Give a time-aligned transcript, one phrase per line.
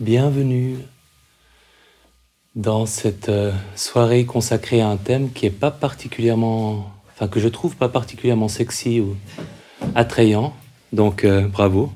[0.00, 0.78] Bienvenue
[2.56, 7.46] dans cette euh, soirée consacrée à un thème qui est pas particulièrement, enfin que je
[7.46, 9.14] trouve pas particulièrement sexy ou
[9.94, 10.52] attrayant.
[10.92, 11.92] Donc euh, bravo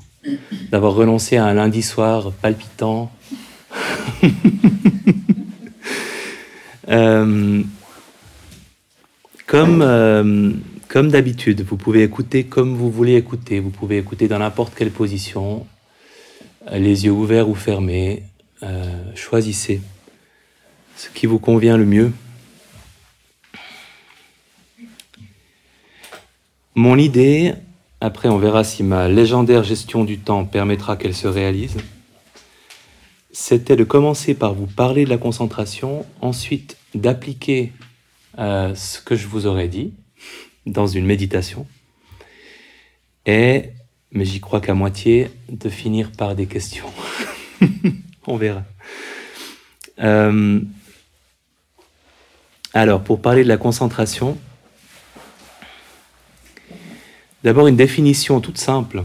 [0.71, 3.11] d'avoir renoncé à un lundi soir palpitant.
[6.91, 7.61] Euh,
[9.45, 13.59] comme comme d'habitude, vous pouvez écouter comme vous voulez écouter.
[13.59, 15.67] Vous pouvez écouter dans n'importe quelle position,
[16.71, 18.23] les yeux ouverts ou fermés.
[19.15, 19.81] choisissez
[20.95, 22.11] ce qui vous convient le mieux.
[26.75, 27.53] Mon idée,
[28.01, 31.77] après on verra si ma légendaire gestion du temps permettra qu'elle se réalise,
[33.31, 37.73] c'était de commencer par vous parler de la concentration, ensuite d'appliquer
[38.37, 39.93] euh, ce que je vous aurais dit
[40.65, 41.67] dans une méditation,
[43.25, 43.71] et,
[44.11, 46.91] mais j'y crois qu'à moitié, de finir par des questions.
[48.27, 48.63] on verra.
[49.99, 50.61] Euh,
[52.73, 54.37] alors, pour parler de la concentration,
[57.43, 59.03] d'abord une définition toute simple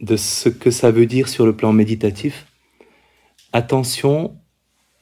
[0.00, 2.46] de ce que ça veut dire sur le plan méditatif.
[3.52, 4.36] Attention,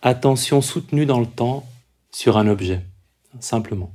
[0.01, 1.67] attention soutenue dans le temps
[2.11, 2.83] sur un objet,
[3.41, 3.93] simplement.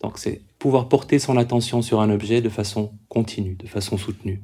[0.00, 4.42] Donc c'est pouvoir porter son attention sur un objet de façon continue, de façon soutenue.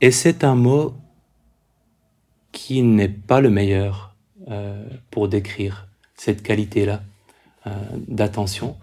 [0.00, 0.94] Et c'est un mot
[2.52, 4.14] qui n'est pas le meilleur
[4.46, 7.02] euh, pour décrire cette qualité-là
[7.66, 7.72] euh,
[8.06, 8.76] d'attention.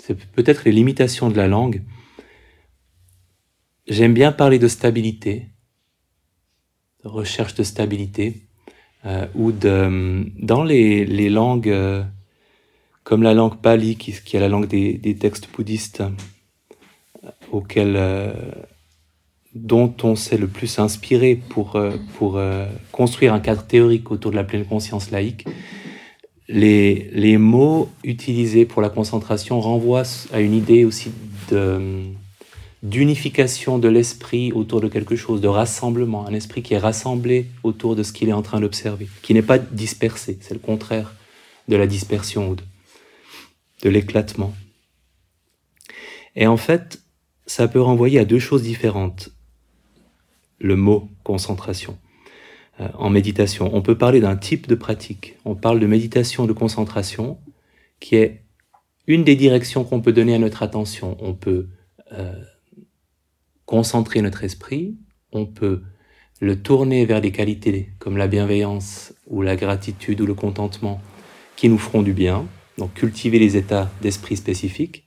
[0.00, 1.84] C'est peut-être les limitations de la langue.
[3.86, 5.46] J'aime bien parler de stabilité,
[7.04, 8.48] de recherche de stabilité,
[9.04, 11.72] euh, ou de, dans les, les langues
[13.04, 16.02] comme la langue pali, qui, est la langue des, textes bouddhistes,
[17.50, 17.96] auxquels
[19.54, 24.30] dont on s'est le plus inspiré pour, euh, pour euh, construire un cadre théorique autour
[24.30, 25.46] de la pleine conscience laïque,
[26.48, 30.02] les, les mots utilisés pour la concentration renvoient
[30.32, 31.10] à une idée aussi
[32.82, 37.96] d'unification de l'esprit autour de quelque chose, de rassemblement, un esprit qui est rassemblé autour
[37.96, 41.14] de ce qu'il est en train d'observer, qui n'est pas dispersé, c'est le contraire
[41.68, 42.62] de la dispersion ou de,
[43.82, 44.54] de l'éclatement.
[46.36, 47.02] Et en fait,
[47.46, 49.30] ça peut renvoyer à deux choses différentes
[50.58, 51.98] le mot concentration
[52.80, 53.70] euh, en méditation.
[53.72, 55.36] On peut parler d'un type de pratique.
[55.44, 57.38] On parle de méditation de concentration
[57.98, 58.42] qui est
[59.06, 61.16] une des directions qu'on peut donner à notre attention.
[61.20, 61.68] On peut
[62.12, 62.32] euh,
[63.66, 64.96] concentrer notre esprit,
[65.32, 65.82] on peut
[66.40, 71.00] le tourner vers des qualités comme la bienveillance ou la gratitude ou le contentement
[71.56, 72.46] qui nous feront du bien,
[72.80, 75.04] donc cultiver les états d'esprit spécifiques,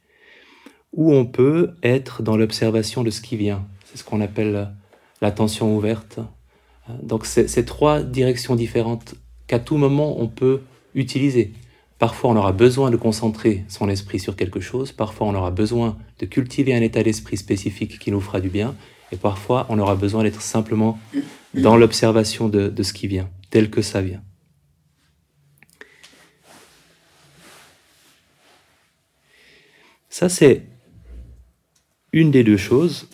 [0.94, 3.68] ou on peut être dans l'observation de ce qui vient.
[3.86, 4.70] C'est ce qu'on appelle
[5.22, 6.20] l'attention ouverte.
[7.02, 9.16] Donc c'est trois directions différentes
[9.48, 10.62] qu'à tout moment on peut
[10.94, 11.54] utiliser.
[11.98, 15.98] Parfois on aura besoin de concentrer son esprit sur quelque chose, parfois on aura besoin
[16.20, 18.76] de cultiver un état d'esprit spécifique qui nous fera du bien,
[19.12, 21.00] et parfois on aura besoin d'être simplement
[21.54, 24.22] dans l'observation de, de ce qui vient, tel que ça vient.
[30.14, 30.68] Ça, c'est
[32.12, 33.10] une des deux choses.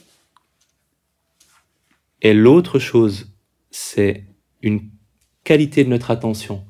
[2.22, 3.32] Et l'autre chose,
[3.72, 4.26] c'est
[4.62, 4.90] une
[5.46, 6.66] qualité de notre attention,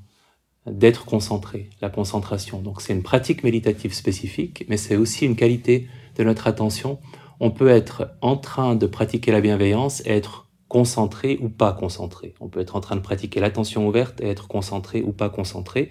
[0.67, 2.62] d'être concentré, la concentration.
[2.62, 7.00] Donc c'est une pratique méditative spécifique, mais c'est aussi une qualité de notre attention.
[7.40, 12.35] On peut être en train de pratiquer la bienveillance et être concentré ou pas concentré.
[12.40, 15.90] On peut être en train de pratiquer l'attention ouverte et être concentré ou pas concentré.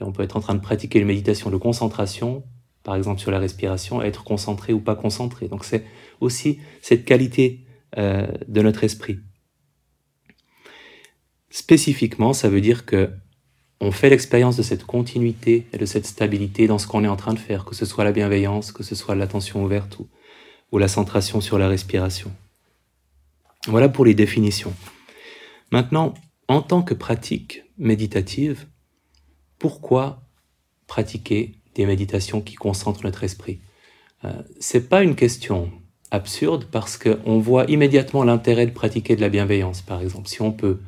[0.00, 2.44] Et on peut être en train de pratiquer une méditation de concentration,
[2.82, 5.48] par exemple sur la respiration, être concentré ou pas concentré.
[5.48, 5.84] Donc c'est
[6.20, 7.60] aussi cette qualité
[7.98, 9.18] euh, de notre esprit.
[11.50, 13.10] Spécifiquement, ça veut dire que
[13.82, 17.16] on fait l'expérience de cette continuité et de cette stabilité dans ce qu'on est en
[17.16, 20.08] train de faire, que ce soit la bienveillance, que ce soit l'attention ouverte ou,
[20.70, 22.30] ou la centration sur la respiration.
[23.66, 24.74] Voilà pour les définitions.
[25.72, 26.14] Maintenant,
[26.48, 28.66] en tant que pratique méditative,
[29.58, 30.22] pourquoi
[30.86, 33.58] pratiquer des méditations qui concentrent notre esprit
[34.24, 35.70] euh, C'est pas une question
[36.10, 40.28] absurde parce qu'on voit immédiatement l'intérêt de pratiquer de la bienveillance, par exemple.
[40.28, 40.78] Si on peut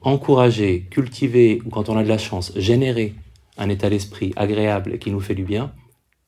[0.00, 3.14] encourager, cultiver, ou quand on a de la chance, générer
[3.58, 5.72] un état d'esprit agréable qui nous fait du bien,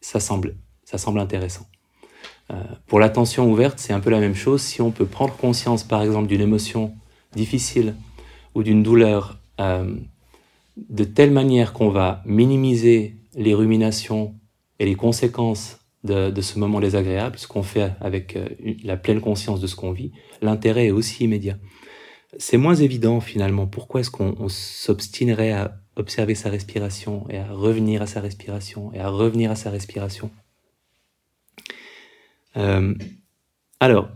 [0.02, 0.54] ça semble,
[0.84, 1.66] ça semble intéressant.
[2.52, 4.60] Euh, pour l'attention ouverte, c'est un peu la même chose.
[4.60, 6.94] Si on peut prendre conscience, par exemple, d'une émotion
[7.34, 7.94] difficile
[8.54, 9.94] ou d'une douleur euh,
[10.76, 14.34] de telle manière qu'on va minimiser les ruminations
[14.78, 18.46] et les conséquences de, ce moment désagréable, ce qu'on fait avec euh,
[18.82, 21.56] la pleine conscience de ce qu'on vit, l'intérêt est aussi immédiat.
[22.38, 23.66] C'est moins évident finalement.
[23.66, 28.98] Pourquoi est-ce qu'on s'obstinerait à observer sa respiration et à revenir à sa respiration et
[28.98, 30.30] à revenir à sa respiration?
[32.56, 32.94] Euh,
[33.80, 34.08] Alors,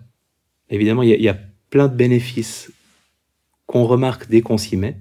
[0.69, 1.39] évidemment, il y, a
[1.71, 2.73] plein de bénéfices
[3.67, 4.97] qu'on remarque dès qu'on s'y met,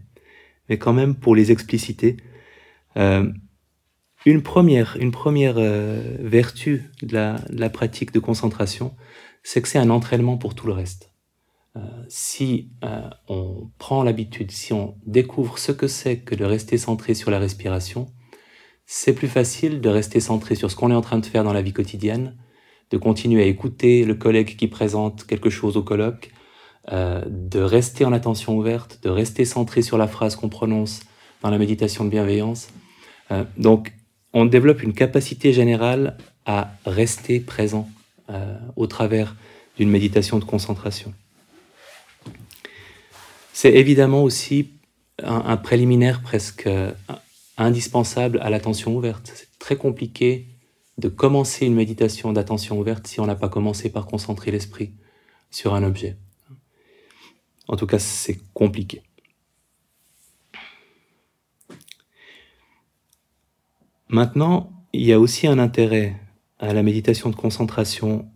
[0.70, 2.18] mais quand même pour les expliciter,
[2.98, 3.32] euh,
[4.26, 8.96] une première, une première euh, vertu de la, pratique de concentration,
[9.44, 11.14] c'est que c'est un entraînement pour tout le reste.
[11.76, 11.80] Euh,
[12.10, 12.72] si
[13.30, 17.40] on prend l'habitude, si on découvre ce que c'est que de rester centré sur la
[17.40, 18.08] respiration,
[18.86, 21.54] c'est plus facile de rester centré sur ce qu'on est en train de faire dans
[21.54, 22.36] la vie quotidienne,
[22.90, 26.32] de continuer à écouter le collègue qui présente quelque chose au colloque,
[26.94, 31.02] euh, de rester en attention ouverte, de rester centré sur la phrase qu'on prononce
[31.42, 32.70] dans la méditation de bienveillance.
[33.32, 33.94] Euh, donc,
[34.38, 37.90] on développe une capacité générale à rester présent
[38.30, 39.36] euh, au travers
[39.78, 41.12] d'une méditation de concentration.
[43.52, 44.70] C'est évidemment aussi
[45.24, 46.70] un préliminaire presque
[47.58, 49.32] indispensable à l'attention ouverte.
[49.34, 50.46] C'est très compliqué
[51.00, 54.92] de commencer une méditation d'attention ouverte si on n'a pas commencé par concentrer l'esprit
[55.50, 56.18] sur un objet.
[57.68, 59.02] En tout cas, c'est compliqué.
[64.10, 66.16] Maintenant, il y a aussi un intérêt
[66.60, 68.30] à la méditation de concentration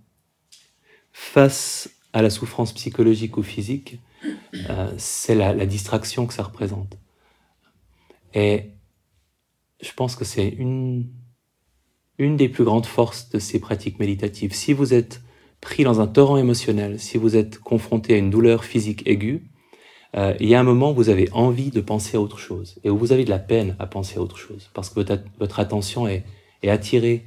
[1.11, 3.99] face à la souffrance psychologique ou physique,
[4.69, 6.97] euh, c'est la, distraction que ça représente.
[8.33, 8.71] Et
[9.81, 11.07] je pense que c'est une,
[12.17, 14.53] une des plus grandes forces de ces pratiques méditatives.
[14.53, 15.21] Si vous êtes
[15.59, 19.43] pris dans un torrent émotionnel, si vous êtes confronté à une douleur physique aiguë,
[20.17, 22.79] euh, il y a un moment où vous avez envie de penser à autre chose
[22.83, 24.99] et où vous avez de la peine à penser à autre chose parce que
[25.39, 26.23] votre, attention est,
[26.67, 27.25] attirée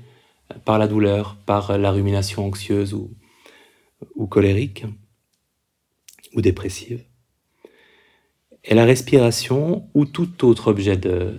[0.64, 4.84] par la douleur, par la rumination anxieuse ou, colérique
[6.34, 7.02] ou dépressive.
[8.64, 11.34] Et la respiration ou tout autre objet de,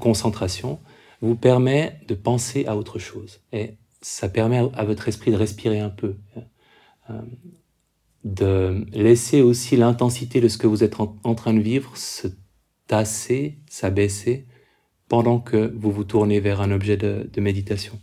[0.00, 0.80] concentration
[1.20, 3.40] vous permet de penser à autre chose.
[3.52, 6.16] Et ça permet à votre esprit de respirer un peu,
[7.10, 7.20] euh,
[8.24, 12.28] de laisser aussi l'intensité de ce que vous êtes en, train de vivre se
[12.86, 14.46] tasser, s'abaisser,
[15.08, 17.98] pendant que vous vous tournez vers un objet de, méditation.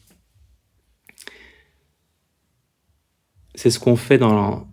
[3.55, 4.67] C'est ce qu'on fait dans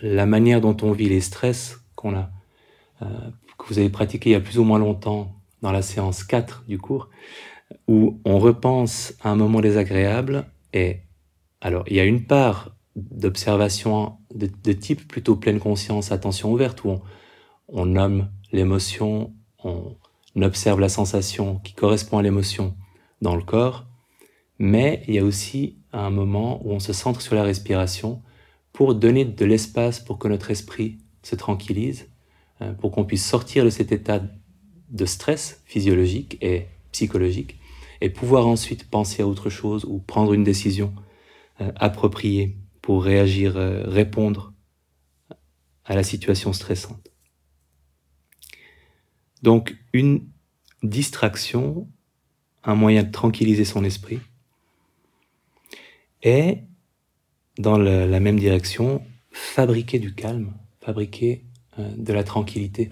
[0.00, 2.30] la manière dont on vit les stress qu'on a,
[3.02, 3.06] euh,
[3.58, 6.64] que vous avez pratiqué il y a plus ou moins longtemps dans la séance 4
[6.66, 7.10] du cours,
[7.86, 11.00] où on repense à un moment désagréable et
[11.64, 17.00] alors, il y a une part d'observation de, type plutôt pleine conscience, attention ouverte, où
[17.68, 19.32] on, nomme l'émotion,
[19.64, 19.96] on
[20.40, 22.76] observe la sensation qui correspond à l'émotion
[23.22, 23.86] dans le corps,
[24.58, 28.22] mais il y a aussi un moment où on se centre sur la respiration
[28.72, 32.08] pour donner de l'espace pour que notre esprit se tranquillise,
[32.60, 34.20] euh, pour qu'on puisse sortir de cet état
[34.90, 37.58] de stress physiologique et psychologique
[38.00, 40.92] et pouvoir ensuite penser à autre chose ou prendre une décision
[41.60, 44.52] euh, appropriée pour réagir, euh, répondre
[45.86, 47.10] à la situation stressante.
[49.40, 50.28] Donc une
[50.82, 51.88] distraction,
[52.62, 54.20] un moyen de tranquilliser son esprit,
[56.22, 56.58] et
[57.56, 60.52] dans la même direction, fabriquer du calme,
[60.82, 61.46] fabriquer
[61.78, 62.90] euh, de la tranquillité.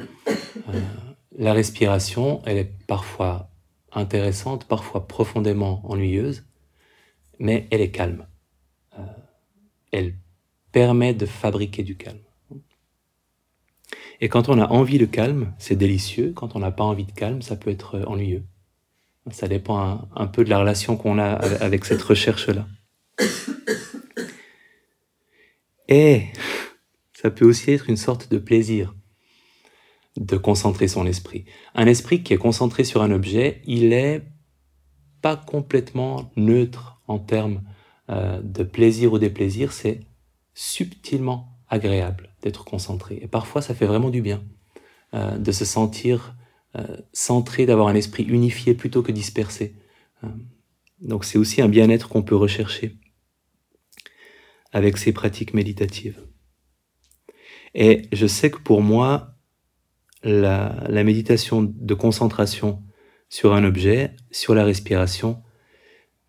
[1.38, 3.50] la respiration, elle est parfois
[3.92, 6.46] intéressante, parfois profondément ennuyeuse,
[7.38, 8.26] mais elle est calme.
[9.92, 10.14] Elle
[10.72, 12.18] permet de fabriquer du calme.
[14.20, 16.32] Et quand on a envie de calme, c'est délicieux.
[16.34, 18.44] Quand on n'a pas envie de calme, ça peut être ennuyeux.
[19.30, 22.66] Ça dépend un, peu de la relation qu'on a avec cette recherche-là.
[25.88, 26.26] Et
[27.12, 28.94] ça peut aussi être une sorte de plaisir
[30.16, 31.44] de concentrer son esprit.
[31.74, 34.22] Un esprit qui est concentré sur un objet, il est
[35.20, 37.62] pas complètement neutre en termes
[38.12, 40.00] euh, de plaisir ou déplaisir, c'est
[40.54, 43.18] subtilement agréable d'être concentré.
[43.22, 44.44] Et parfois, ça fait vraiment du bien
[45.14, 46.36] euh, de se sentir
[46.76, 49.74] euh, centré, d'avoir un esprit unifié plutôt que dispersé.
[51.00, 52.96] donc c'est aussi un bien-être qu'on peut rechercher
[54.72, 56.20] avec ces pratiques méditatives.
[57.74, 59.36] Et je sais que pour moi,
[60.22, 62.82] la, méditation de concentration
[63.28, 65.42] sur un objet, sur la respiration,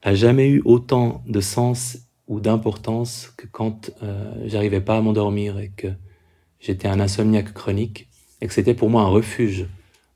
[0.04, 5.60] a jamais eu autant de sens ou d'importance que quand euh, j'arrivais pas à m'endormir
[5.60, 5.88] et que
[6.60, 8.08] j'étais un insomniaque chronique
[8.42, 9.68] et que c'était pour moi un refuge.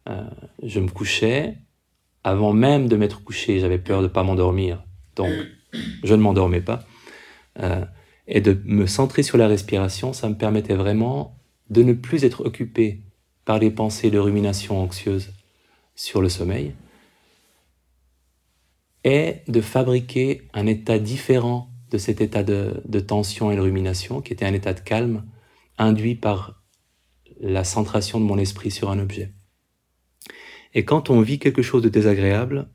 [0.10, 0.24] Euh,
[0.64, 1.56] je me couchais,
[2.24, 4.84] avant même de m'être couché, j'avais peur de pas m'endormir.
[5.16, 5.32] Donc,
[6.04, 6.86] je ne m'endormais pas.
[7.60, 7.84] Euh,
[8.28, 11.38] et de me centrer sur la respiration, ça me permettait vraiment
[11.70, 13.02] de ne plus être occupé
[13.46, 15.32] par les pensées de rumination anxieuse
[15.96, 16.74] sur le sommeil,
[19.08, 24.20] et de fabriquer un état différent de cet état de, de, tension et de rumination,
[24.20, 25.24] qui était un état de calme,
[25.78, 26.62] induit par
[27.40, 29.32] la centration de mon esprit sur un objet.
[30.74, 32.68] Et quand on vit quelque chose de désagréable,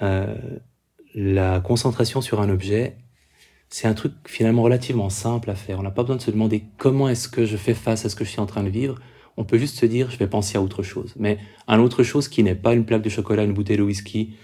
[0.00, 0.34] euh,
[1.14, 2.96] la concentration sur un objet,
[3.68, 5.78] c'est un truc finalement relativement simple à faire.
[5.78, 8.16] On n'a pas besoin de se demander comment est-ce que je fais face à ce
[8.16, 8.98] que je suis en train de vivre.
[9.38, 11.14] On peut juste se dire, je vais penser à autre chose.
[11.16, 14.34] Mais à autre chose qui n'est pas une plaque de chocolat, une bouteille de whisky,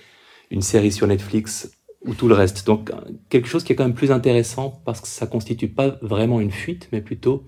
[0.52, 1.72] une série sur Netflix
[2.06, 2.64] ou tout le reste.
[2.64, 2.92] Donc
[3.28, 6.52] quelque chose qui est quand même plus intéressant parce que ça constitue pas vraiment une
[6.52, 7.44] fuite, mais plutôt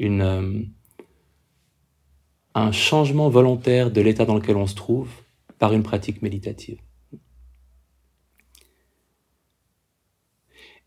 [0.00, 0.62] euh,
[2.54, 5.10] un changement volontaire de l'état dans lequel on se trouve
[5.58, 6.78] par une pratique méditative.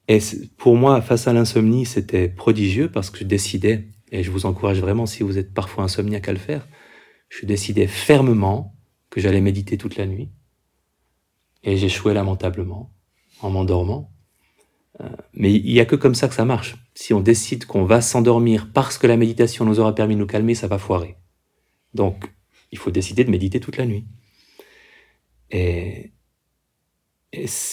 [0.07, 0.17] Et
[0.57, 4.79] pour moi, face à l'insomnie, c'était prodigieux parce que je décidais, et je vous encourage
[4.79, 6.67] vraiment si vous êtes parfois insomniaque à le faire,
[7.29, 8.75] je décidais fermement
[9.09, 10.29] que j'allais méditer toute la nuit.
[11.63, 12.91] Et j'échouais lamentablement
[13.41, 14.11] en m'endormant.
[14.99, 16.75] Euh, mais il n'y a que comme ça que ça marche.
[16.93, 20.27] Si on décide qu'on va s'endormir parce que la méditation nous aura permis de nous
[20.27, 21.17] calmer, ça va foirer.
[21.93, 22.31] Donc,
[22.71, 24.05] il faut décider de méditer toute la nuit.
[25.51, 26.11] Et,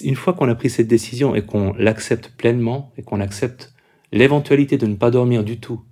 [0.03, 3.75] une fois qu'on a pris cette décision et qu'on l'accepte pleinement et qu'on accepte
[4.13, 5.85] l'éventualité de ne pas dormir du tout,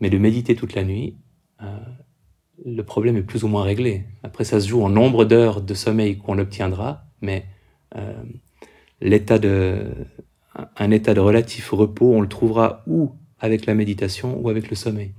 [0.00, 1.16] mais de méditer toute la nuit,
[1.62, 1.78] euh,
[2.64, 4.04] le problème est plus ou moins réglé.
[4.22, 7.46] Après, ça se joue en nombre d'heures de sommeil qu'on obtiendra, mais
[7.96, 8.22] euh,
[9.00, 9.92] l'état de,
[10.76, 14.76] un état de relatif repos, on le trouvera ou avec la méditation ou avec le
[14.76, 15.14] sommeil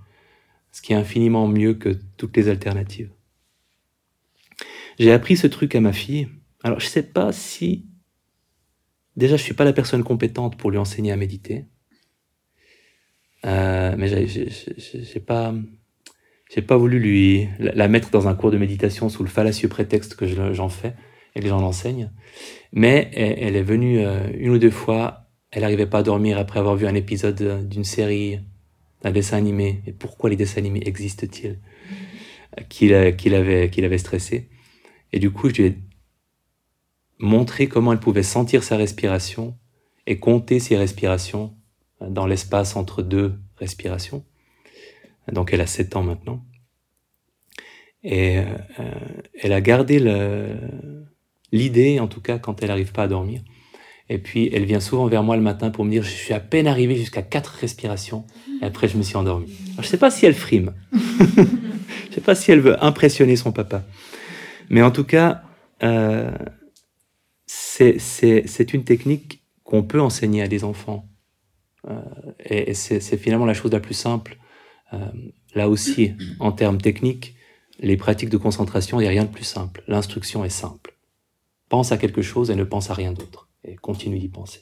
[0.72, 3.12] ce qui est infiniment mieux que toutes les alternatives.
[5.00, 6.30] J'ai appris ce truc à ma fille.
[6.64, 7.86] Alors, je ne sais pas si...
[9.18, 11.66] Déjà, je ne suis pas la personne compétente pour lui enseigner à méditer.
[13.46, 15.54] Euh, mais j'ai pas...
[16.54, 20.16] J'ai pas voulu lui la mettre dans un cours de méditation sous le fallacieux prétexte
[20.16, 20.96] que j'en fais
[21.34, 22.12] et que j'en enseigne.
[22.74, 25.30] Mais elle, est venue euh, une ou deux fois.
[25.52, 28.42] Elle n'arrivait pas à dormir après avoir vu un épisode d'une série
[29.04, 29.82] un dessin animé.
[29.88, 31.60] Et pourquoi les dessins animés existent-ils?
[32.68, 34.50] Qu'il avait, qu'il avait stressé.
[35.14, 35.78] Et du coup, je lui ai
[37.20, 39.58] montré comment elle pouvait sentir sa respiration
[40.06, 41.56] et compter ses respirations
[42.10, 44.24] dans l'espace entre deux respirations.
[45.32, 46.44] Donc elle a 7 ans maintenant.
[48.04, 48.44] Et euh,
[49.40, 50.00] elle a gardé
[51.52, 53.42] l'idée, en tout cas quand elle n'arrive pas à dormir,
[54.14, 56.42] et puis, elle vient souvent vers moi le matin pour me dire, je suis à
[56.42, 58.26] peine arrivé jusqu'à quatre respirations.
[58.62, 59.50] Et après, je me suis endormi.
[59.76, 60.74] je ne sais pas si elle frime.
[60.92, 63.86] je ne sais pas si elle veut impressionner son papa.
[64.70, 65.44] Mais en tout cas,
[65.82, 66.30] euh,
[67.48, 71.08] c'est une technique qu'on peut enseigner à des enfants.
[71.90, 72.02] Euh,
[72.40, 74.38] et, c'est finalement la chose la plus simple.
[74.94, 74.98] Euh,
[75.56, 77.36] là aussi, en termes techniques,
[77.80, 79.84] les pratiques de concentration, il n'y a rien de plus simple.
[79.88, 80.96] L'instruction est simple.
[81.70, 84.62] Pense à quelque chose et ne pense à rien d'autre et continue d'y penser.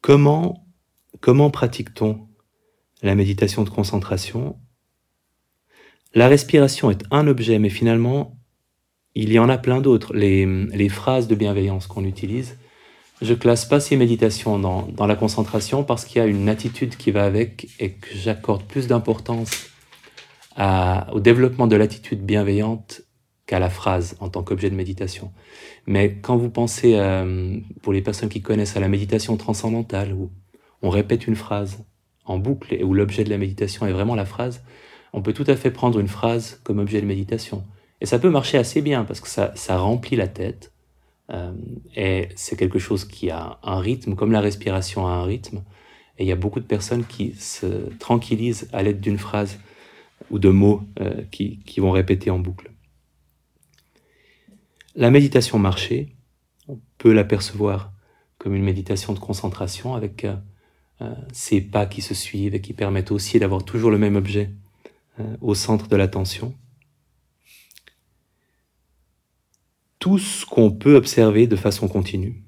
[0.00, 0.66] Comment,
[1.20, 2.28] comment pratique-t-on
[3.02, 4.58] la méditation de concentration?
[6.14, 8.35] La respiration est un objet, mais finalement,
[9.16, 10.14] il y en a plein d'autres.
[10.14, 12.58] Les, phrases de bienveillance qu'on utilise,
[13.22, 16.96] je classe pas ces méditations dans, dans la concentration parce qu'il y a une attitude
[16.96, 19.70] qui va avec et que j'accorde plus d'importance
[20.58, 23.02] au développement de l'attitude bienveillante
[23.46, 25.32] qu'à la phrase en tant qu'objet de méditation.
[25.86, 30.30] Mais quand vous pensez, euh, pour les personnes qui connaissent à la méditation transcendantale, où
[30.82, 31.84] on répète une phrase
[32.24, 34.62] en boucle et où l'objet de la méditation est vraiment la phrase,
[35.12, 37.64] on peut tout à fait prendre une phrase comme objet de méditation.
[38.00, 40.72] Et ça peut marcher assez bien parce que ça, remplit la tête.
[41.30, 41.52] Euh,
[41.96, 45.64] et c'est quelque chose qui a un rythme, comme la respiration a un rythme.
[46.18, 47.66] Et il y a beaucoup de personnes qui se
[47.98, 49.58] tranquillisent à l'aide d'une phrase
[50.30, 52.70] ou de mots euh, qui, vont répéter en boucle.
[54.94, 56.14] La méditation marché,
[56.68, 57.92] on peut l'apercevoir
[58.38, 63.10] comme une méditation de concentration avec euh, ces pas qui se suivent et qui permettent
[63.10, 64.50] aussi d'avoir toujours le même objet
[65.40, 66.54] au centre de l'attention.
[70.06, 72.44] Tout ce qu'on peut observer de façon continue.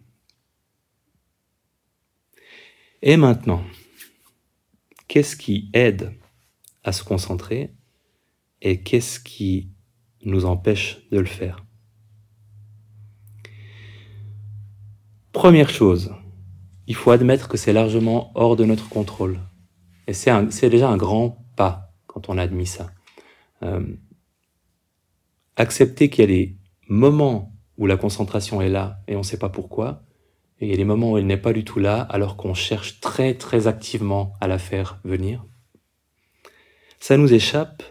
[3.02, 3.64] Et maintenant,
[5.08, 6.14] qu'est-ce qui aide
[6.84, 7.74] à se concentrer
[8.62, 9.72] et qu'est-ce qui
[10.22, 11.66] nous empêche de le faire?
[15.32, 16.14] Première chose,
[16.86, 19.40] il faut admettre que c'est largement hors de notre contrôle.
[20.06, 22.92] Et c'est déjà un grand pas quand on admis ça.
[23.64, 23.96] Euh,
[25.56, 26.57] accepter qu'il y a
[26.88, 30.02] moments où la concentration est là et on ne sait pas pourquoi,
[30.60, 32.54] et il y a des moments où elle n'est pas du tout là alors qu'on
[32.54, 35.44] cherche très très activement à la faire venir.
[36.98, 37.82] Ça nous échappe.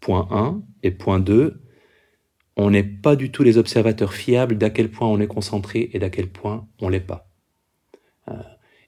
[0.00, 1.62] Point 1 et point 2,
[2.56, 5.98] on n'est pas du tout les observateurs fiables d'à quel point on est concentré et
[5.98, 7.28] d'à quel point on l'est pas.
[8.28, 8.42] Euh,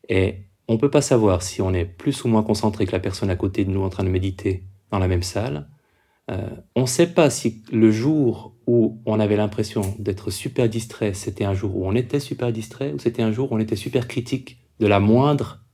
[0.08, 3.00] et on ne peut pas savoir si on est plus ou moins concentré que la
[3.00, 5.68] personne à côté de nous en train de méditer dans la même salle.
[6.30, 11.14] Euh, on ne sait pas si le jour où on avait l'impression d'être super distrait,
[11.14, 13.76] c'était un jour où on était super distrait ou c'était un jour où on était
[13.76, 15.64] super critique de la moindre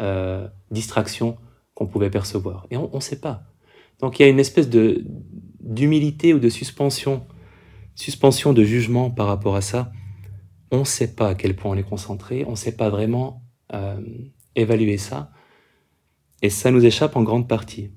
[0.00, 1.36] euh, distraction
[1.74, 2.66] qu'on pouvait percevoir.
[2.70, 3.44] Et on ne sait pas.
[4.00, 5.04] Donc il y a une espèce de
[5.60, 7.26] d'humilité ou de suspension,
[7.94, 9.92] suspension de jugement par rapport à ça.
[10.70, 13.42] On ne sait pas à quel point on est concentré, on ne sait pas vraiment
[13.74, 14.00] euh,
[14.54, 15.30] évaluer ça,
[16.42, 17.90] et ça nous échappe en grande partie.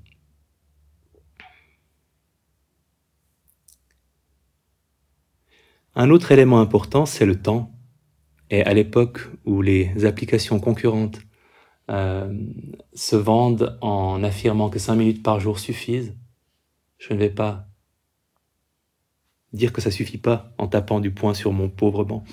[5.96, 7.72] Un autre élément important, c'est le temps.
[8.50, 11.22] Et à l'époque où les applications concurrentes
[11.90, 12.34] euh,
[12.94, 16.16] se vendent en affirmant que 5 minutes par jour suffisent,
[16.98, 17.68] je ne vais pas
[19.54, 22.24] dire que ça suffit pas en tapant du poing sur mon pauvre banc.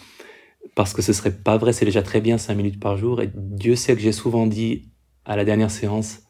[0.76, 3.20] Parce que ce serait pas vrai, c'est déjà très bien 5 minutes par jour.
[3.20, 4.90] Et Dieu sait que j'ai souvent dit
[5.24, 6.20] à la dernière séance,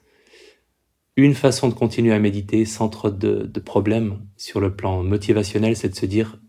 [1.17, 5.77] une façon de continuer à méditer sans trop de, de problèmes sur le plan motivationnel,
[5.77, 6.41] c'est de se dire,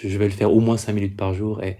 [0.00, 1.76] je vais le faire au moins 5 minutes par jour et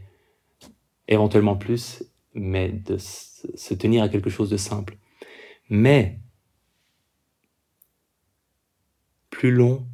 [1.08, 2.04] éventuellement plus,
[2.34, 4.96] mais de se tenir à quelque chose de simple.
[5.70, 6.20] Mais
[9.30, 9.86] plus long,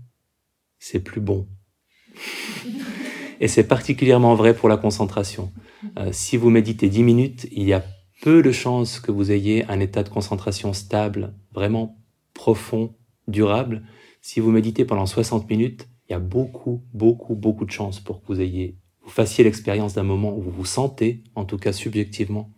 [0.78, 1.46] c'est plus bon.
[3.40, 5.52] Et c'est particulièrement vrai pour la concentration.
[5.96, 7.84] Euh, si vous méditez 10 minutes, il y a
[8.20, 11.96] peu de chances que vous ayez un état de concentration stable, vraiment
[12.34, 12.96] profond,
[13.28, 13.84] durable.
[14.22, 18.22] Si vous méditez pendant 60 minutes, il y a beaucoup, beaucoup, beaucoup de chances pour
[18.22, 21.72] que vous ayez, vous fassiez l'expérience d'un moment où vous vous sentez, en tout cas
[21.72, 22.50] subjectivement,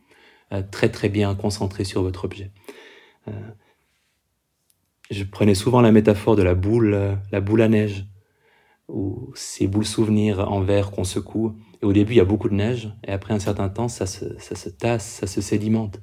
[0.53, 2.53] euh, très très bien concentré sur votre objet.
[3.29, 3.33] Euh,
[5.11, 8.07] je prenais souvent la métaphore de la boule, euh, la boule à neige,
[8.89, 11.57] ou ces boules souvenirs en verre qu'on secoue.
[11.83, 14.07] Et au début, il y a beaucoup de neige, et après un certain temps, ça
[14.07, 16.01] se, ça se tasse, ça se sédimente.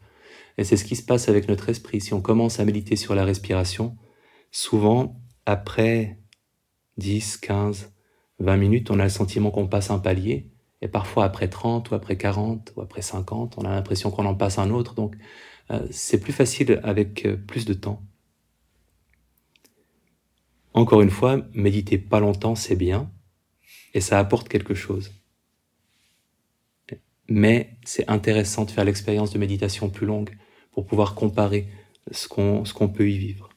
[0.57, 2.01] Et c'est ce qui se passe avec notre esprit.
[2.01, 3.95] Si on commence à méditer sur la respiration,
[4.51, 6.19] souvent, après
[6.97, 7.93] 10, 15,
[8.39, 10.49] 20 minutes, on a le sentiment qu'on passe un palier,
[10.81, 14.35] et parfois après 30 ou après 40 ou après 50, on a l'impression qu'on en
[14.35, 14.93] passe un autre.
[14.93, 15.15] Donc
[15.71, 18.01] euh, c'est plus facile avec euh, plus de temps.
[20.73, 23.09] Encore une fois, méditer pas longtemps, c'est bien,
[23.95, 25.11] et ça apporte quelque chose.
[27.27, 30.37] Mais c'est intéressant de faire l'expérience de méditation plus longue
[30.71, 31.67] pour pouvoir comparer
[32.11, 33.49] ce qu'on qu'on peut y vivre.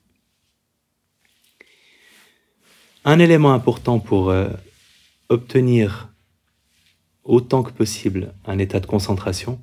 [3.04, 4.50] Un élément important pour euh,
[5.30, 6.12] obtenir
[7.24, 9.58] autant que possible un état de concentration,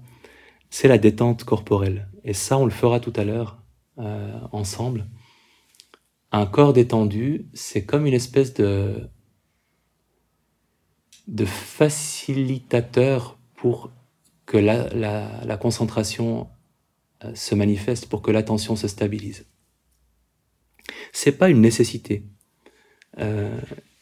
[0.71, 2.09] c'est la détente corporelle.
[2.23, 3.61] Et ça, on le fera tout à l'heure
[3.99, 5.05] euh, ensemble.
[6.31, 9.07] Un corps détendu, c'est comme une espèce de,
[11.45, 13.91] facilitateur pour
[14.47, 14.89] que la,
[15.45, 16.49] la, concentration
[17.23, 19.45] euh, se manifeste, pour que l'attention se stabilise.
[21.13, 22.23] C'est pas une nécessité.
[23.19, 23.49] Euh,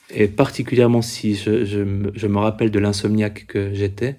[0.10, 4.18] et particulièrement si je, me rappelle de l'insomniaque que j'étais,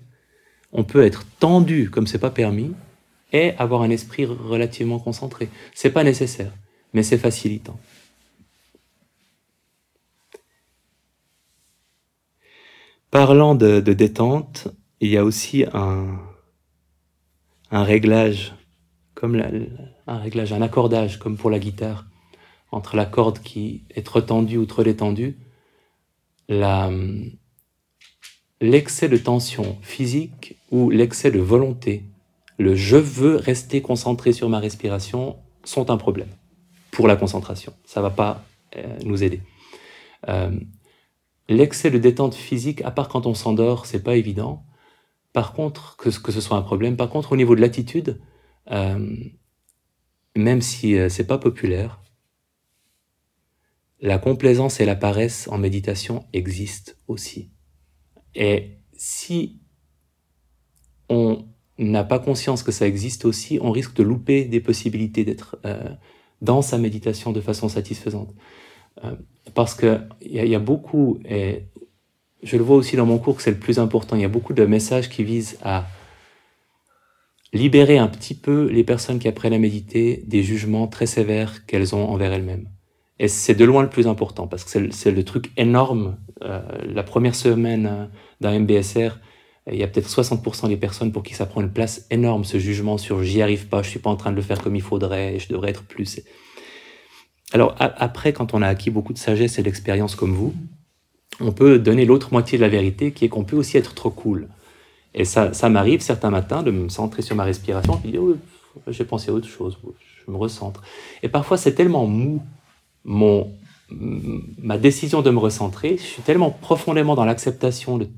[0.72, 2.72] on peut être tendu comme c'est pas permis
[3.32, 5.48] et avoir un esprit relativement concentré.
[5.74, 6.52] C'est pas nécessaire,
[6.92, 7.78] mais c'est facilitant.
[13.10, 14.68] Parlant de, détente,
[15.00, 16.18] il y a aussi un,
[17.70, 18.54] réglage,
[19.14, 19.40] comme
[20.06, 22.06] un réglage, un accordage, comme pour la guitare,
[22.72, 25.36] entre la corde qui est trop tendue ou trop détendue
[28.60, 32.04] l'excès de tension physique ou l'excès de volonté,
[32.58, 36.28] le je veux rester concentré sur ma respiration sont un problème
[36.90, 37.74] pour la concentration.
[37.84, 38.44] Ça va pas
[38.76, 39.42] euh, nous aider.
[40.28, 40.58] Euh,
[41.48, 44.64] l'excès de détente physique, à part quand on s'endort, c'est pas évident.
[45.32, 46.96] Par contre, que, que, ce soit un problème.
[46.96, 48.20] Par contre, au niveau de l'attitude,
[48.70, 49.14] euh,
[50.34, 52.00] même si c'est pas populaire,
[54.00, 57.50] la complaisance et la paresse en méditation existent aussi.
[58.34, 59.60] Et si
[61.08, 61.46] on
[61.78, 65.90] n'a pas conscience que ça existe aussi, on risque de louper des possibilités d'être euh,
[66.42, 68.34] dans sa méditation de façon satisfaisante.
[69.04, 69.14] Euh,
[69.54, 71.66] parce qu'il y, y, a beaucoup, et
[72.42, 74.28] je le vois aussi dans mon cours que c'est le plus important, il y a
[74.28, 75.86] beaucoup de messages qui visent à
[77.52, 81.94] libérer un petit peu les personnes qui apprennent à méditer des jugements très sévères qu'elles
[81.94, 82.68] ont envers elles-mêmes.
[83.18, 86.16] Et c'est de loin le plus important, parce que c'est le, truc énorme.
[86.42, 88.06] Euh, la première semaine euh,
[88.40, 89.18] d'un MBSR,
[89.70, 92.58] il y a peut-être 60% des personnes pour qui ça prend une place énorme, ce
[92.58, 94.82] jugement sur j'y arrive pas, je suis pas en train de le faire comme il
[94.82, 96.20] faudrait, je devrais être plus.
[97.52, 100.54] Alors après, quand on a acquis beaucoup de sagesse et d'expérience comme vous,
[101.40, 104.10] on peut donner l'autre moitié de la vérité, qui est qu'on peut aussi être trop
[104.10, 104.48] cool.
[105.14, 108.22] Et ça, ça m'arrive certains matins de me centrer sur ma respiration, et de dire,
[108.22, 108.36] oh,
[108.88, 109.78] j'ai pensé à autre chose,
[110.26, 110.82] je me recentre.
[111.22, 112.42] Et parfois, c'est tellement mou,
[113.06, 118.08] ma décision de me recentrer, je suis tellement profondément dans l'acceptation de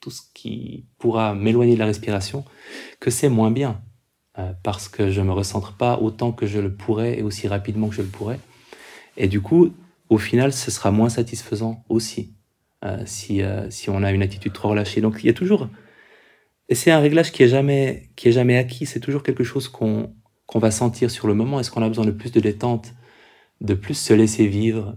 [0.00, 2.44] tout ce qui pourra m'éloigner de la respiration,
[2.98, 3.80] que c'est moins bien,
[4.38, 7.88] euh, parce que je me recentre pas autant que je le pourrais et aussi rapidement
[7.88, 8.40] que je le pourrais.
[9.16, 9.72] Et du coup,
[10.08, 12.34] au final, ce sera moins satisfaisant aussi,
[12.84, 15.00] euh, si, euh, si on a une attitude trop relâchée.
[15.00, 15.68] Donc il y a toujours...
[16.68, 19.68] Et c'est un réglage qui est jamais, qui est jamais acquis, c'est toujours quelque chose
[19.68, 20.14] qu'on
[20.52, 21.60] qu'on va sentir sur le moment.
[21.60, 22.92] Est-ce qu'on a besoin de plus de détente,
[23.62, 24.96] de plus se laisser vivre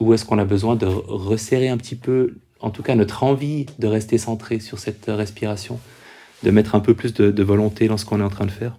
[0.00, 3.66] Ou est-ce qu'on a besoin de resserrer un petit peu en tout cas notre envie
[3.78, 5.78] de rester centré sur cette respiration,
[6.42, 8.78] de mettre un peu plus de, volonté dans ce qu'on est en train de faire?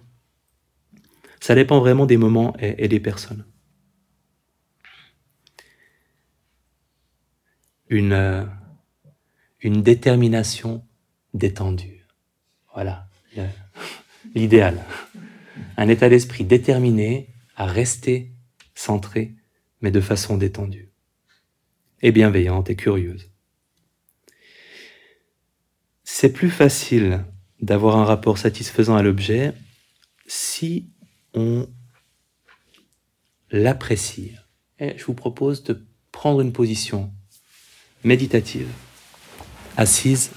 [1.40, 3.44] Ça dépend vraiment des moments et, des personnes.
[7.88, 8.44] Une, euh,
[9.60, 10.84] une détermination
[11.34, 12.04] détendue.
[12.74, 13.06] Voilà
[14.34, 14.84] l'idéal.
[15.76, 18.32] Un état d'esprit déterminé à rester
[18.74, 19.34] centré,
[19.80, 20.90] mais de façon détendue
[22.02, 23.30] et bienveillante et curieuse
[26.18, 27.26] c'est plus facile
[27.60, 29.52] d'avoir un rapport satisfaisant à l'objet
[30.26, 30.88] si
[31.34, 31.68] on
[33.50, 34.32] l'apprécie.
[34.80, 37.12] Je vous propose de prendre une position
[38.02, 38.68] méditative,
[39.76, 40.30] assise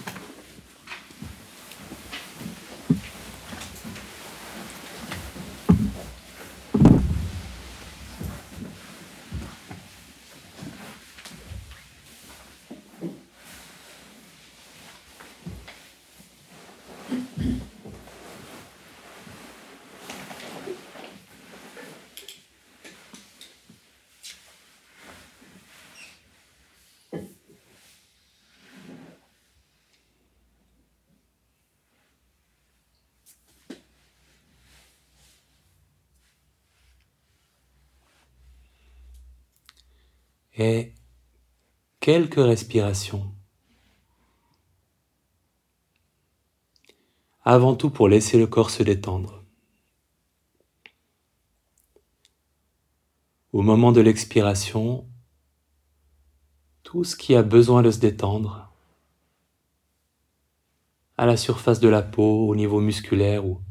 [40.60, 40.93] et
[42.02, 43.34] quelques respirations.
[47.43, 49.45] Avant tout pour laisser le corps se détendre.
[53.54, 55.08] Au moment de l'expiration,
[56.84, 58.69] tout ce qui a besoin de se détendre,
[61.17, 63.62] à la surface de la peau, au niveau musculaire ou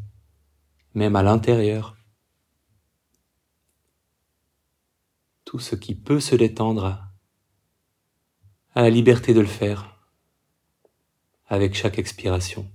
[0.94, 1.97] même à l'intérieur,
[5.48, 7.08] tout ce qui peut se détendre
[8.74, 9.96] à la liberté de le faire
[11.46, 12.70] avec chaque expiration.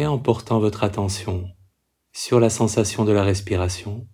[0.00, 1.54] Et en portant votre attention
[2.10, 4.08] sur la sensation de la respiration,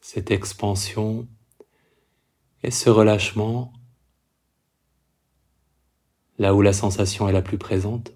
[0.00, 1.26] cette expansion
[2.62, 3.72] et ce relâchement
[6.38, 8.12] là où la sensation est la plus présente.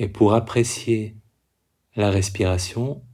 [0.00, 1.16] Et pour apprécier
[1.94, 3.04] la respiration,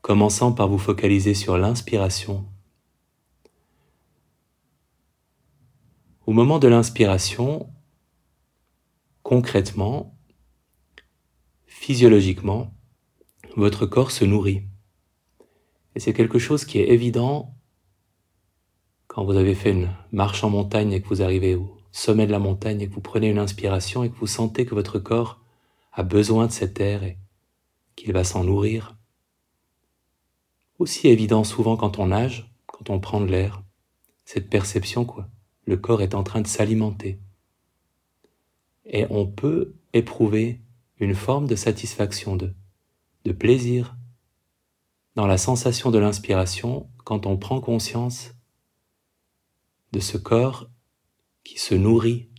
[0.00, 2.46] commençant par vous focaliser sur l'inspiration,
[6.24, 7.68] Au moment de l'inspiration,
[9.24, 10.16] concrètement,
[11.66, 12.72] physiologiquement,
[13.56, 14.62] votre corps se nourrit.
[15.96, 17.56] Et c'est quelque chose qui est évident
[19.08, 22.32] quand vous avez fait une marche en montagne et que vous arrivez au sommet de
[22.32, 25.40] la montagne et que vous prenez une inspiration et que vous sentez que votre corps
[25.92, 27.18] a besoin de cet air et
[27.94, 28.96] qu'il va s'en nourrir.
[30.78, 33.62] Aussi évident souvent quand on nage, quand on prend de l'air,
[34.24, 35.28] cette perception quoi.
[35.66, 37.20] Le corps est en train de s'alimenter.
[38.84, 40.60] Et on peut éprouver
[40.98, 42.52] une forme de satisfaction, de,
[43.24, 43.96] de plaisir
[45.14, 48.32] dans la sensation de l'inspiration quand on prend conscience
[49.92, 50.68] de ce corps
[51.44, 52.30] qui se nourrit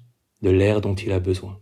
[0.41, 1.59] de l'air dont il a besoin.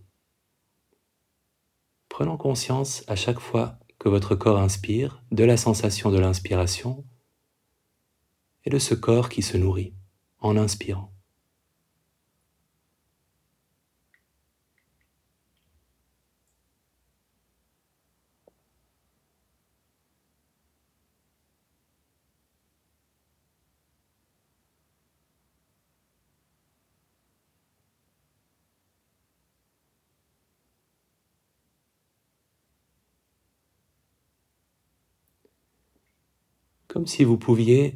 [2.09, 7.05] Prenons conscience à chaque fois que votre corps inspire de la sensation de l'inspiration
[8.65, 9.93] et de ce corps qui se nourrit
[10.39, 11.10] en inspirant.
[37.05, 37.95] Si vous pouviez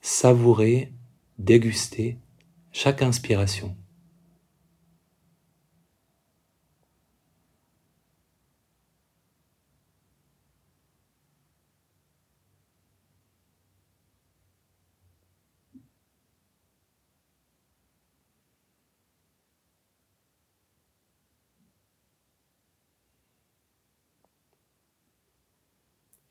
[0.00, 0.92] savourer,
[1.38, 2.18] déguster
[2.72, 3.76] chaque inspiration.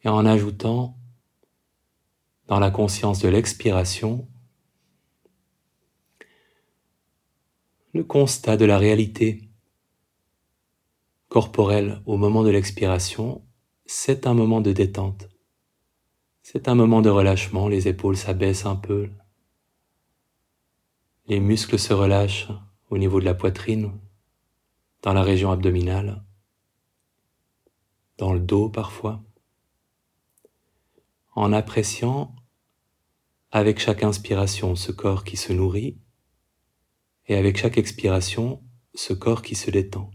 [0.06, 0.98] et en ajoutant
[2.60, 4.28] la conscience de l'expiration,
[7.94, 9.50] le constat de la réalité
[11.30, 13.44] corporelle au moment de l'expiration,
[13.86, 15.30] c'est un moment de détente.
[16.42, 19.10] C'est un moment de relâchement, les épaules s'abaissent un peu,
[21.28, 22.50] les muscles se relâchent
[22.90, 23.92] au niveau de la poitrine,
[25.02, 26.24] dans la région abdominale,
[28.18, 29.24] dans le dos parfois
[31.36, 32.36] en appréciant
[33.56, 36.00] avec chaque inspiration ce corps qui se nourrit
[37.28, 38.64] et avec chaque expiration
[38.96, 40.10] ce corps qui se détend.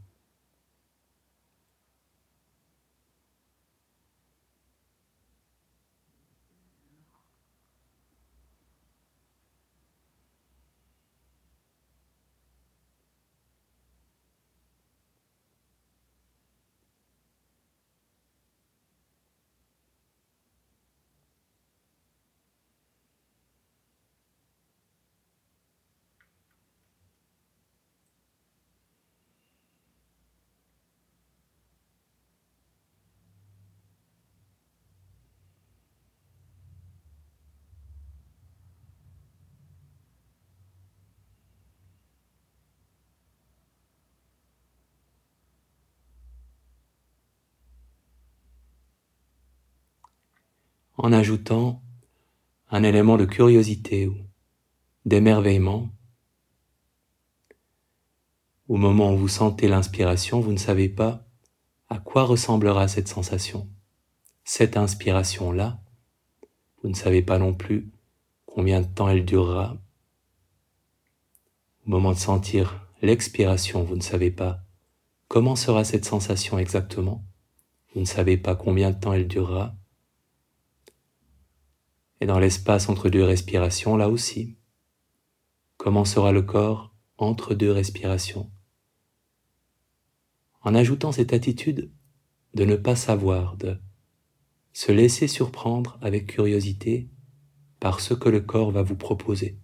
[51.08, 51.82] En ajoutant
[52.70, 54.16] un élément de curiosité ou
[55.06, 55.88] d'émerveillement.
[58.68, 61.26] Au moment où vous sentez l'inspiration, vous ne savez pas
[61.88, 63.70] à quoi ressemblera cette sensation.
[64.44, 65.80] Cette inspiration-là,
[66.82, 67.90] vous ne savez pas non plus
[68.44, 69.78] combien de temps elle durera.
[71.86, 74.60] Au moment de sentir l'expiration, vous ne savez pas
[75.26, 77.24] comment sera cette sensation exactement.
[77.94, 79.74] Vous ne savez pas combien de temps elle durera.
[82.20, 84.56] Et dans l'espace entre deux respirations, là aussi,
[85.76, 88.50] comment sera le corps entre deux respirations?
[90.62, 91.90] En ajoutant cette attitude
[92.54, 93.78] de ne pas savoir, de
[94.72, 97.08] se laisser surprendre avec curiosité
[97.80, 99.58] par ce que le corps va vous proposer.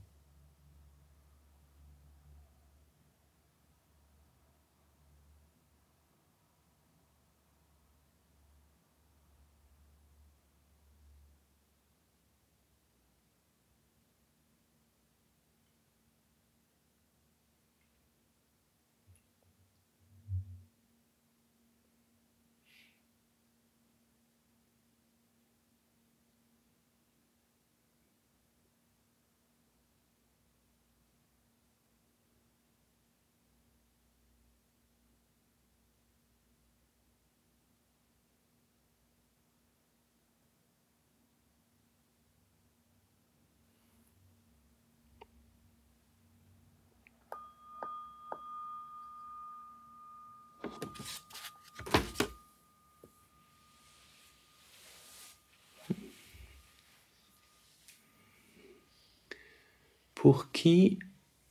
[60.15, 60.99] Pour qui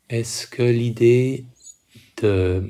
[0.09, 1.45] est-ce que l'idée
[2.21, 2.63] de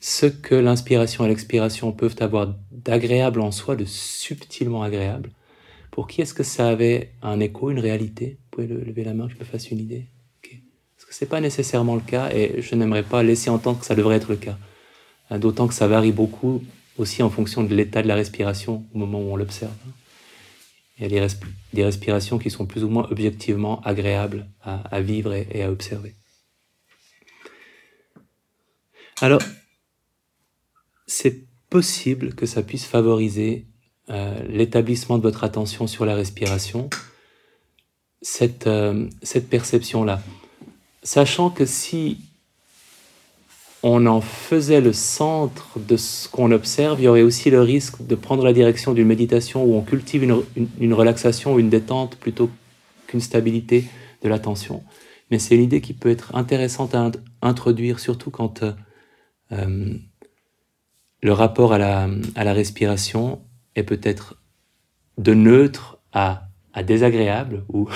[0.00, 5.30] ce que l'inspiration et l'expiration peuvent avoir d'agréable en soi, de subtilement agréable,
[5.92, 8.38] pour qui est-ce que ça avait un écho, une réalité?
[8.40, 10.06] Vous pouvez lever la main, que je me fasse une idée?
[10.42, 13.86] Parce que ce n'est pas nécessairement le cas et je n'aimerais pas laisser entendre que
[13.86, 14.58] ça devrait être le cas.
[15.30, 16.62] Hein, d'autant que ça varie beaucoup
[16.96, 19.72] aussi en fonction de l'état de la respiration au moment où on l'observe.
[20.98, 21.28] Il y a
[21.72, 26.16] des, respirations qui sont plus ou moins objectivement agréables à, vivre et à observer.
[29.20, 29.40] Alors,
[31.06, 33.66] c'est possible que ça puisse favoriser
[34.10, 36.90] euh, l'établissement de votre attention sur la respiration,
[38.20, 40.20] cette, euh, cette perception-là.
[41.04, 42.27] Sachant que si
[43.82, 48.04] on en faisait le centre de ce qu'on observe, il y aurait aussi le risque
[48.04, 50.42] de prendre la direction d'une méditation où on cultive une,
[50.80, 52.50] une, relaxation ou une détente plutôt
[53.06, 53.84] qu'une stabilité
[54.22, 54.82] de l'attention.
[55.30, 57.10] Mais c'est une idée qui peut être intéressante à
[57.40, 58.64] introduire, surtout quand
[59.52, 59.94] euh,
[61.22, 63.40] le rapport à la, à la respiration
[63.76, 64.42] est peut-être
[65.18, 67.88] de neutre à, à désagréable ou,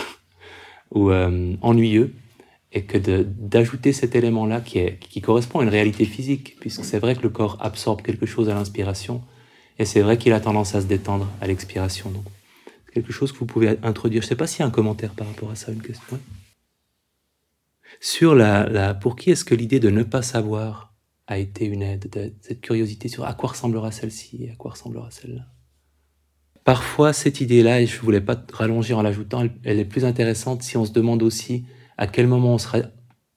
[0.92, 2.14] ou euh, ennuyeux,
[2.72, 7.22] et que d'ajouter cet élément-là qui, correspond à une réalité physique, puisque c'est vrai que
[7.22, 9.22] le corps absorbe quelque chose à l'inspiration,
[9.78, 12.10] et c'est vrai qu'il a tendance à se détendre à l'expiration.
[12.10, 12.24] Donc,
[12.92, 14.22] quelque chose que vous pouvez introduire.
[14.22, 16.18] Je ne sais pas s'il y a un commentaire par rapport à ça, une question.
[18.00, 20.94] Sur la, la, pour qui est-ce que l'idée de ne pas savoir
[21.26, 25.10] a été une aide, cette curiosité sur à quoi ressemblera celle-ci et à quoi ressemblera
[25.10, 25.46] celle-là?
[26.64, 30.62] Parfois, cette idée-là, et je ne voulais pas rallonger en l'ajoutant, elle, est plus intéressante
[30.62, 31.64] si on se demande aussi
[32.02, 32.78] à quel moment on sera,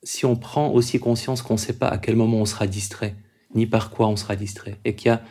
[0.02, 3.16] si on prend aussi conscience qu'on ne sait pas à quel moment on sera distrait,
[3.54, 5.22] ni par quoi on sera distrait, et qu'il y a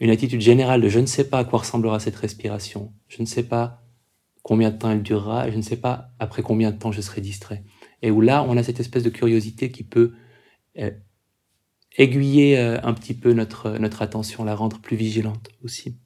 [0.00, 3.26] une attitude générale de je ne sais pas à quoi ressemblera cette respiration, je ne
[3.26, 3.84] sais pas
[4.42, 7.20] combien de temps elle durera, je ne sais pas après combien de temps je serai
[7.20, 7.62] distrait.
[8.02, 10.12] Et où là, on a cette espèce de curiosité qui peut
[10.78, 10.90] euh,
[11.96, 15.96] aiguiller euh, un petit peu notre, notre attention, la rendre plus vigilante aussi.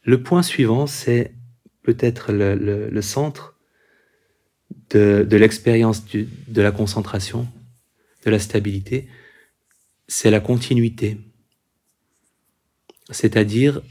[0.00, 1.34] Le point suivant, c'est
[1.82, 3.57] peut-être le, centre
[4.90, 7.46] de, de l'expérience de la concentration,
[8.24, 9.08] de la stabilité,
[10.06, 11.18] c'est la continuité.
[13.10, 13.82] C'est-à-dire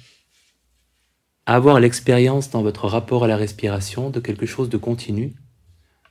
[1.46, 5.34] avoir l'expérience dans votre rapport à la respiration de quelque chose de continu,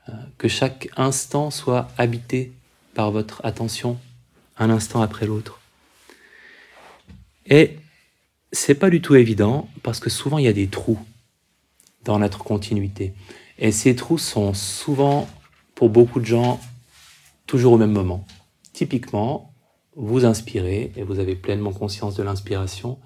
[0.08, 2.52] euh, que chaque instant soit habité
[2.94, 3.98] par votre attention
[4.58, 5.60] un instant après l'autre.
[7.44, 7.76] Et
[8.52, 10.98] c'est pas du tout évident parce que souvent il y a des trous
[12.04, 13.12] dans notre continuité.
[13.58, 15.28] Et ces trous sont souvent,
[15.74, 16.60] pour beaucoup de gens,
[17.46, 18.26] toujours au même moment.
[18.72, 19.54] Typiquement,
[19.94, 22.98] vous inspirez et vous avez pleinement conscience de l'inspiration.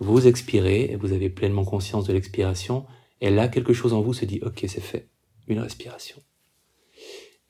[0.00, 2.84] Vous expirez et vous avez pleinement conscience de l'expiration.
[3.20, 5.08] Et là, quelque chose en vous se dit, OK, c'est fait.
[5.46, 6.20] Une respiration.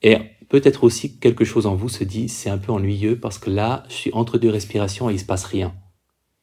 [0.03, 0.19] Et
[0.49, 3.85] peut-être aussi quelque chose en vous se dit, c'est un peu ennuyeux parce que là,
[3.89, 5.75] je suis entre deux respirations et il se passe rien.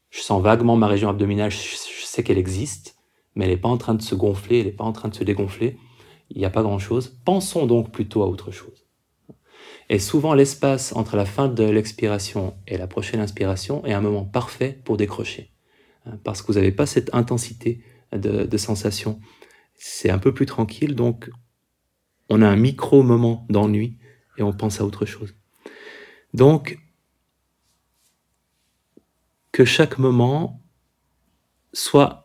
[0.10, 1.58] Je sens vaguement ma région abdominale, je,
[2.06, 2.93] sais qu'elle existe,
[3.36, 5.16] mais elle n'est pas en train de se gonfler, elle n'est pas en train de
[5.16, 5.78] se dégonfler.
[6.30, 7.20] Il n'y a pas grand-chose.
[7.26, 8.86] Pensons donc plutôt à autre chose.
[9.90, 14.24] Et souvent, l'espace entre la fin de l'expiration et la prochaine inspiration est un moment
[14.24, 15.52] parfait pour décrocher.
[16.06, 19.20] Hein, parce que vous n'avez pas cette intensité de, de sensation.
[19.76, 21.30] C'est un peu plus tranquille, donc
[22.30, 23.98] on a un micro-moment d'ennui
[24.38, 25.36] et on pense à autre chose.
[26.34, 26.80] Donc,
[29.52, 30.62] que chaque moment
[31.74, 32.23] soit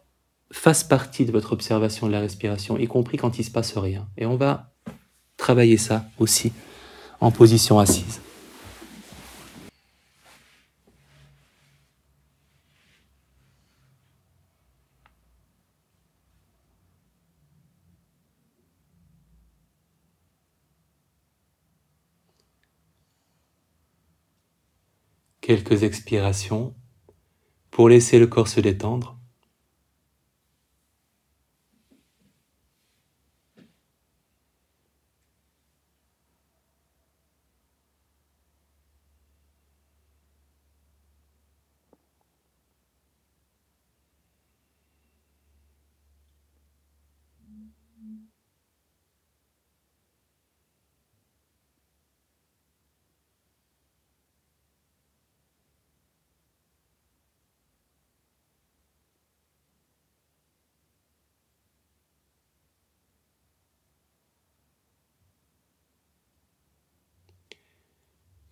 [0.50, 4.08] fasse partie de votre observation de la respiration, y compris quand il se passe rien.
[4.16, 4.72] Et on va
[5.36, 6.52] travailler ça aussi
[7.20, 8.20] en position assise.
[25.48, 26.74] quelques expirations
[27.70, 29.17] pour laisser le corps se détendre.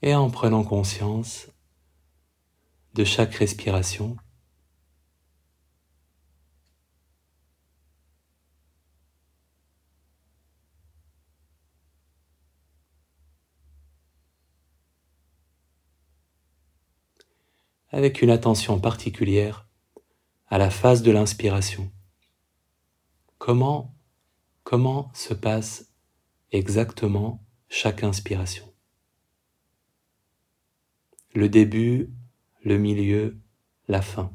[0.03, 1.49] Et en prenant conscience
[2.95, 4.17] de chaque respiration.
[17.97, 19.67] avec une attention particulière
[20.49, 21.91] à la phase de l'inspiration.
[23.39, 23.95] Comment,
[24.65, 25.87] comment se passe
[26.53, 28.76] exactement chaque inspiration?
[31.37, 32.09] Le début,
[32.65, 33.37] le milieu,
[33.89, 34.33] la fin.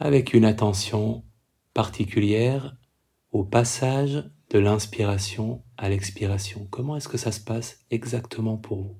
[0.00, 1.24] Avec une attention
[1.74, 2.74] particulière
[3.32, 6.66] au passage de l'inspiration à l'expiration.
[6.70, 8.99] Comment est-ce que ça se passe exactement pour vous?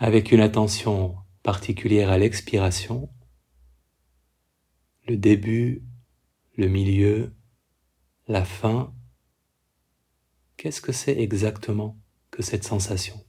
[0.00, 3.10] Avec une attention particulière à l'expiration,
[5.06, 5.84] le début,
[6.56, 7.36] le milieu,
[8.26, 8.94] la fin.
[10.56, 13.22] Qu'est-ce que c'est exactement que cette sensation?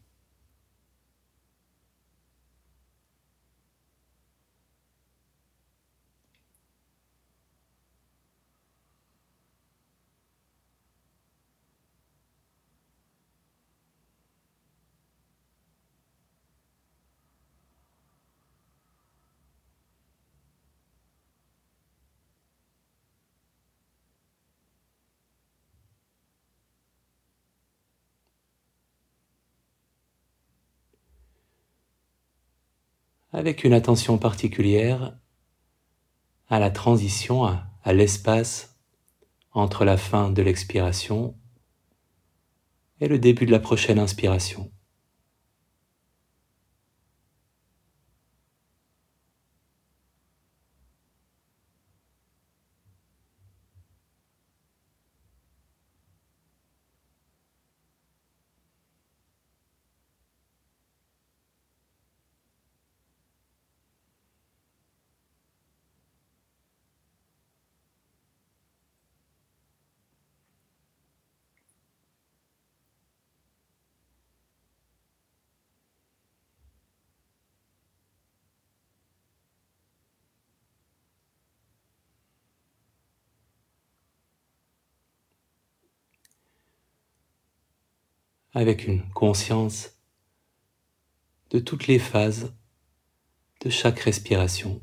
[33.31, 35.17] Avec une attention particulière
[36.49, 38.77] à la transition, à, l'espace
[39.53, 41.35] entre la fin de l'expiration
[42.99, 44.71] et le début de la prochaine inspiration.
[88.61, 89.97] Avec une conscience
[91.49, 92.53] de toutes les phases
[93.65, 94.81] de chaque respiration.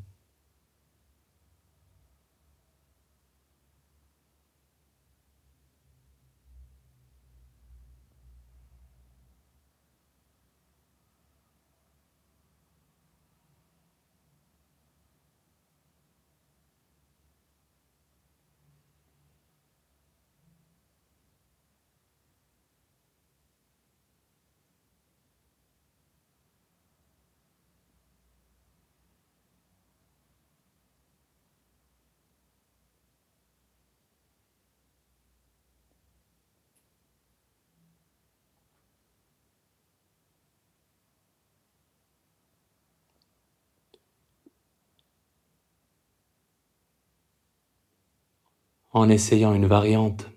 [48.91, 50.29] En essayant une variante.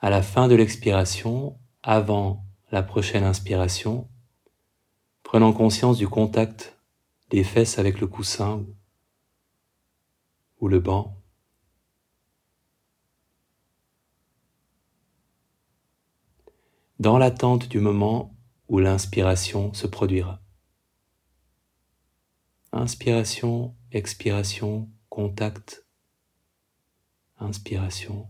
[0.00, 4.08] À la fin de l'expiration, avant la prochaine inspiration,
[5.22, 6.78] prenant conscience du contact
[7.30, 8.64] des fesses avec le coussin
[10.58, 11.16] ou le banc.
[16.98, 18.34] Dans l'attente du moment
[18.68, 20.40] où l'inspiration se produira.
[22.72, 25.80] Inspiration, expiration, contact,
[27.40, 28.26] inspiration,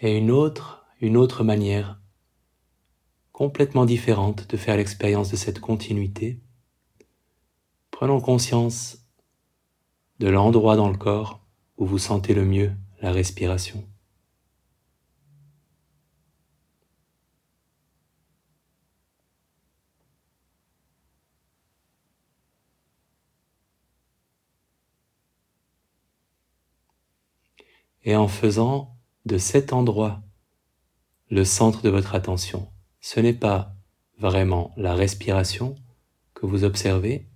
[0.00, 2.00] et une autre, une autre manière
[3.32, 6.40] complètement différente de faire l'expérience de cette continuité.
[7.90, 9.06] Prenons conscience
[10.18, 11.40] de l'endroit dans le corps
[11.76, 13.86] où vous sentez le mieux la respiration.
[28.02, 30.22] Et en faisant de cet endroit
[31.30, 32.68] le centre de votre attention,
[33.00, 33.74] ce n'est pas
[34.18, 35.76] vraiment la respiration
[36.34, 37.28] que vous observez,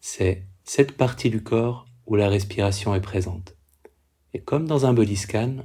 [0.00, 3.56] c'est cette partie du corps où la respiration est présente.
[4.34, 5.64] Et comme dans un body scan,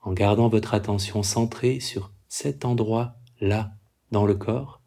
[0.00, 3.72] en gardant votre attention centrée sur cet endroit-là
[4.10, 4.82] dans le corps,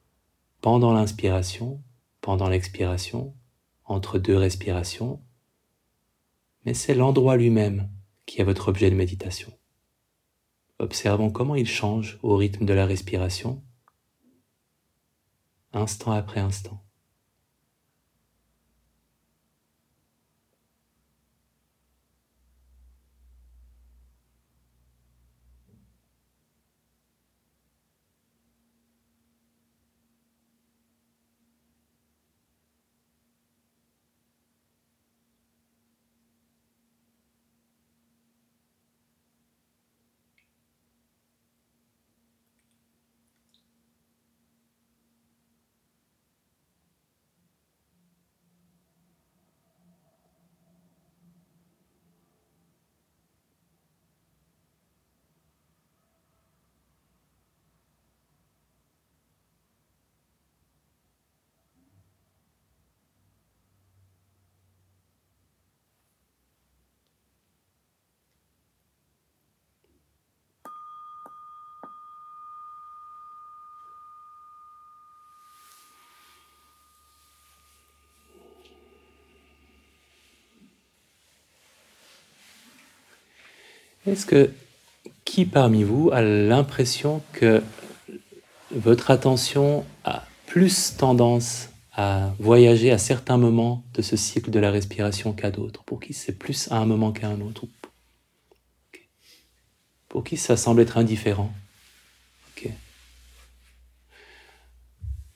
[0.61, 1.81] pendant l'inspiration,
[2.21, 3.33] pendant l'expiration,
[3.85, 5.21] entre deux respirations,
[6.65, 7.89] mais c'est l'endroit lui-même
[8.25, 9.51] qui est votre objet de méditation.
[10.79, 13.61] Observons comment il change au rythme de la respiration,
[15.73, 16.88] instant après instant.
[84.09, 84.51] Est-ce que
[85.23, 87.61] qui parmi vous a l'impression que
[88.71, 94.71] votre attention a plus tendance à voyager à certains moments de ce cycle de la
[94.71, 95.83] respiration qu'à d'autres?
[95.83, 97.65] Pour qui c'est plus à un moment qu'à un autre
[100.07, 101.53] Pour qui ça semble être indifférent?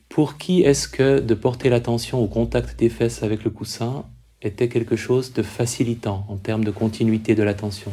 [0.09, 4.05] Pour qui est-ce que de porter l'attention au contact des fesses avec le coussin
[4.41, 7.91] était quelque chose de facilitant en termes de continuité de l'attention?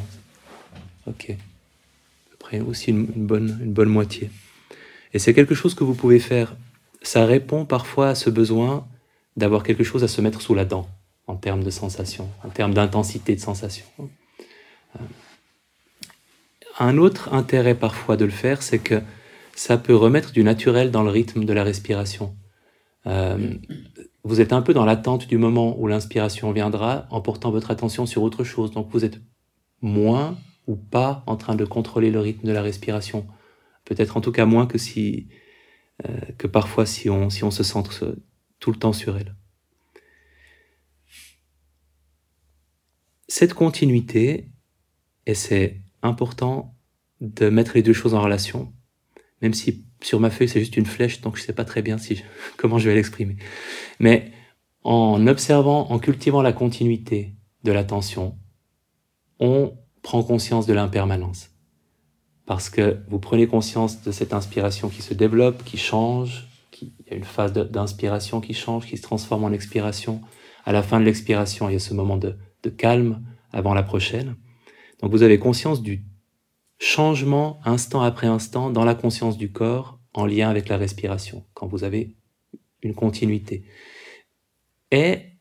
[1.07, 1.35] Ok.
[2.35, 4.31] Après aussi une, bonne, une bonne moitié.
[5.13, 6.57] Et c'est quelque chose que vous pouvez faire.
[7.03, 8.87] Ça répond parfois à ce besoin
[9.37, 10.89] d'avoir quelque chose à se mettre sous la dent
[11.27, 13.87] en termes de sensation, en termes d'intensité de sensation.
[14.97, 15.05] Euh,
[16.79, 19.01] un autre intérêt parfois de le faire, c'est que
[19.55, 22.35] ça peut remettre du naturel dans le rythme de la respiration.
[23.07, 23.55] Euh,
[24.25, 28.07] vous êtes un peu dans l'attente du moment où l'inspiration viendra en portant votre attention
[28.07, 28.71] sur autre chose.
[28.71, 29.21] Donc vous êtes
[29.83, 30.37] moins
[30.71, 33.27] ou pas en train de contrôler le rythme de la respiration.
[33.85, 35.29] Peut-être en tout cas moins que si
[36.09, 38.17] euh, que parfois si on, si on se centre
[38.61, 39.35] tout le temps sur elle.
[43.27, 44.49] Cette continuité,
[45.27, 46.77] et c'est important
[47.21, 48.73] de mettre les deux choses en relation,
[49.43, 51.99] même si sur ma feuille c'est juste une flèche, donc je sais pas très bien
[51.99, 52.23] si
[52.57, 53.37] comment je vais l'exprimer.
[53.99, 54.31] Mais
[54.85, 58.39] en observant, en cultivant la continuité de l'attention,
[59.41, 61.51] on prend conscience de l'impermanence.
[62.47, 67.11] Parce que vous prenez conscience de cette inspiration qui se développe, qui change, qui, il
[67.11, 70.21] y a une phase d'inspiration qui change, qui se transforme en expiration.
[70.65, 73.23] À la fin de l'expiration, il y a ce moment de, de calme
[73.53, 74.37] avant la prochaine.
[75.01, 76.05] Donc vous avez conscience du
[76.79, 81.67] changement instant après instant dans la conscience du corps en lien avec la respiration, quand
[81.67, 82.17] vous avez
[82.83, 83.65] une continuité.
[84.91, 85.37] Et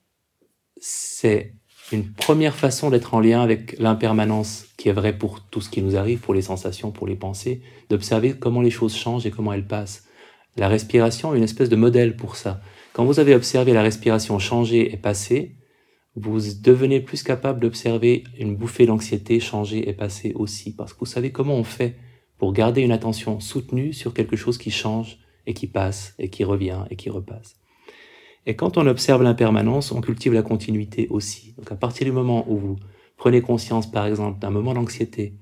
[0.78, 1.56] c'est
[1.92, 5.82] une première façon d'être en lien avec l'impermanence qui est vraie pour tout ce qui
[5.82, 9.54] nous arrive, pour les sensations, pour les pensées, d'observer comment les choses changent et comment
[9.54, 10.06] elles passent.
[10.58, 12.62] La respiration est une espèce de modèle pour ça.
[12.94, 15.56] Quand vous avez observé la respiration changer et passer,
[16.16, 21.06] vous devenez plus capable d'observer une bouffée d'anxiété changer et passer aussi, parce que vous
[21.06, 21.96] savez comment on fait
[22.38, 26.44] pour garder une attention soutenue sur quelque chose qui change et qui passe et qui
[26.44, 27.59] revient et qui repasse.
[28.46, 31.54] Et quand on observe l'impermanence, on cultive la continuité aussi.
[31.58, 32.76] Donc à partir du moment où vous
[33.18, 35.36] prenez conscience, par exemple, d'un moment d'anxiété,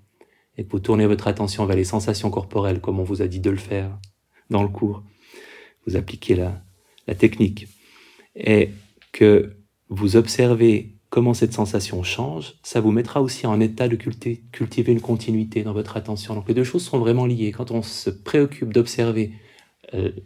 [0.57, 3.39] et que vous tournez votre attention vers les sensations corporelles, comme on vous a dit
[3.39, 3.97] de le faire
[4.49, 5.03] dans le cours,
[5.85, 6.63] vous appliquez la,
[7.15, 7.67] technique,
[8.35, 8.71] et
[9.13, 9.55] que
[9.87, 14.99] vous observez comment cette sensation change, ça vous mettra aussi en état de cultiver une
[14.99, 16.35] continuité dans votre attention.
[16.35, 17.51] Donc les deux choses sont vraiment liées.
[17.51, 19.31] Quand on se préoccupe d'observer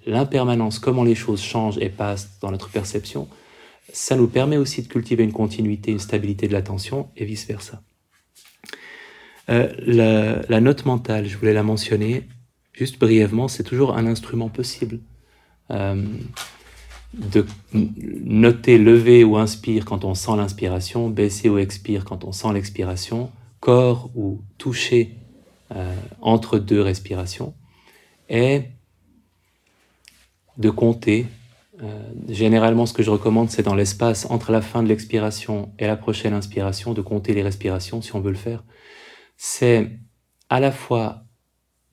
[0.07, 3.27] l'impermanence, comment les choses changent et passent dans notre perception,
[3.93, 7.81] ça nous permet aussi de cultiver une continuité, une stabilité de l'attention et vice-versa.
[9.49, 12.27] Euh, la, note mentale, je voulais la mentionner
[12.73, 14.99] juste brièvement, c'est toujours un instrument possible.
[15.71, 16.03] Euh,
[17.13, 22.53] de noter lever ou inspire quand on sent l'inspiration, baisser ou expire quand on sent
[22.53, 25.17] l'expiration, corps ou toucher
[25.75, 27.53] euh, entre deux respirations,
[28.29, 28.63] et
[30.61, 31.25] de compter.
[31.83, 35.87] Euh, généralement, ce que je recommande, c'est dans l'espace entre la fin de l'expiration et
[35.87, 38.63] la prochaine inspiration, de compter les respirations si on veut le faire.
[39.35, 39.99] C'est
[40.49, 41.23] à la fois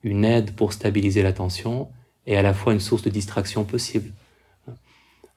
[0.03, 1.89] une aide pour stabiliser l'attention
[2.25, 4.13] et à la fois une source de distraction possible.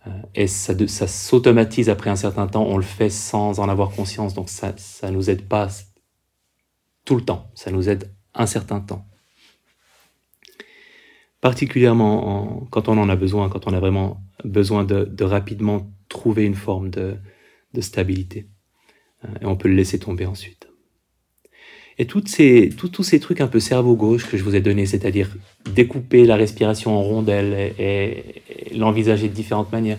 [0.07, 3.91] Euh, et ça, ça s'automatise après un certain temps, on le fait sans en avoir
[3.91, 4.75] conscience, donc ça
[5.05, 5.69] ne nous aide pas
[7.05, 9.07] tout le temps, ça nous aide un certain temps.
[11.43, 16.55] Particulièrement quand on en a besoin, quand on a vraiment besoin de, rapidement trouver une
[16.55, 17.17] forme de,
[17.81, 18.47] stabilité.
[19.25, 20.69] Euh, et on peut le laisser tomber ensuite.
[21.99, 25.31] Et tous ces trucs un peu cerveau gauche que je vous ai donnés, c'est-à-dire
[25.75, 28.43] découper la respiration en rondelles et,
[28.77, 29.99] l'envisager de différentes manières,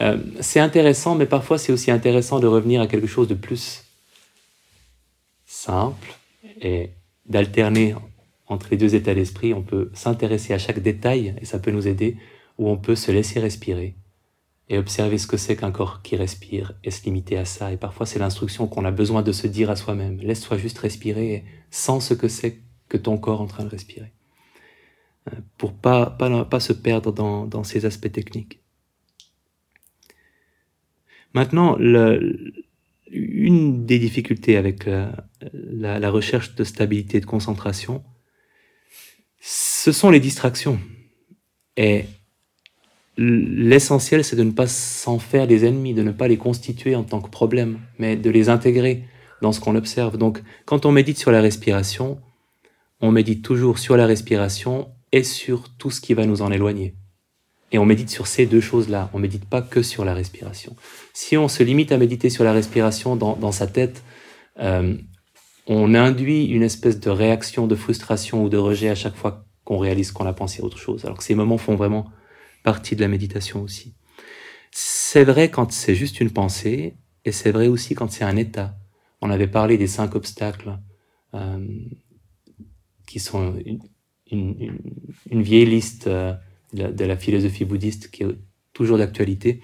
[0.00, 3.84] euh, c'est intéressant, mais parfois c'est aussi intéressant de revenir à quelque chose de plus
[5.46, 6.14] simple
[6.60, 6.90] et
[7.26, 7.94] d'alterner
[8.46, 9.54] entre les deux états d'esprit.
[9.54, 12.16] On peut s'intéresser à chaque détail et ça peut nous aider,
[12.58, 13.96] ou on peut se laisser respirer
[14.68, 17.72] et observer ce que c'est qu'un corps qui respire et se limiter à ça.
[17.72, 20.18] Et parfois, c'est l'instruction qu'on a besoin de se dire à soi-même.
[20.18, 24.12] Laisse-toi juste respirer et sens ce que c'est que ton corps en train de respirer.
[25.32, 28.60] Euh, pour pas, pas, pas se perdre dans, dans ces aspects techniques.
[31.34, 32.54] Maintenant, le,
[33.10, 35.10] une des difficultés avec euh,
[35.52, 38.04] la, la, recherche de stabilité et de concentration,
[39.46, 40.80] ce sont les distractions.
[41.76, 42.06] Et
[43.18, 47.02] l'essentiel, c'est de ne pas s'en faire des ennemis, de ne pas les constituer en
[47.02, 49.04] tant que problème, mais de les intégrer
[49.42, 50.16] dans ce qu'on observe.
[50.16, 52.18] Donc, quand on médite sur la respiration,
[53.02, 56.94] on médite toujours sur la respiration et sur tout ce qui va nous en éloigner.
[57.70, 59.10] Et on médite sur ces deux choses-là.
[59.12, 60.74] On médite pas que sur la respiration.
[61.12, 64.02] Si on se limite à méditer sur la respiration dans, sa tête,
[64.60, 64.96] euh,
[65.66, 69.78] on induit une espèce de réaction de frustration ou de rejet à chaque fois qu'on
[69.78, 71.04] réalise qu'on a pensé autre chose.
[71.04, 72.10] Alors que ces moments font vraiment
[72.62, 73.94] partie de la méditation aussi.
[74.70, 78.76] C'est vrai quand c'est juste une pensée, et c'est vrai aussi quand c'est un état.
[79.20, 80.78] On avait parlé des cinq obstacles,
[81.34, 81.66] euh,
[83.06, 83.54] qui sont
[84.30, 84.70] une,
[85.30, 86.34] vieille liste euh,
[86.72, 88.36] de, la, philosophie bouddhiste qui est
[88.72, 89.60] toujours d'actualité.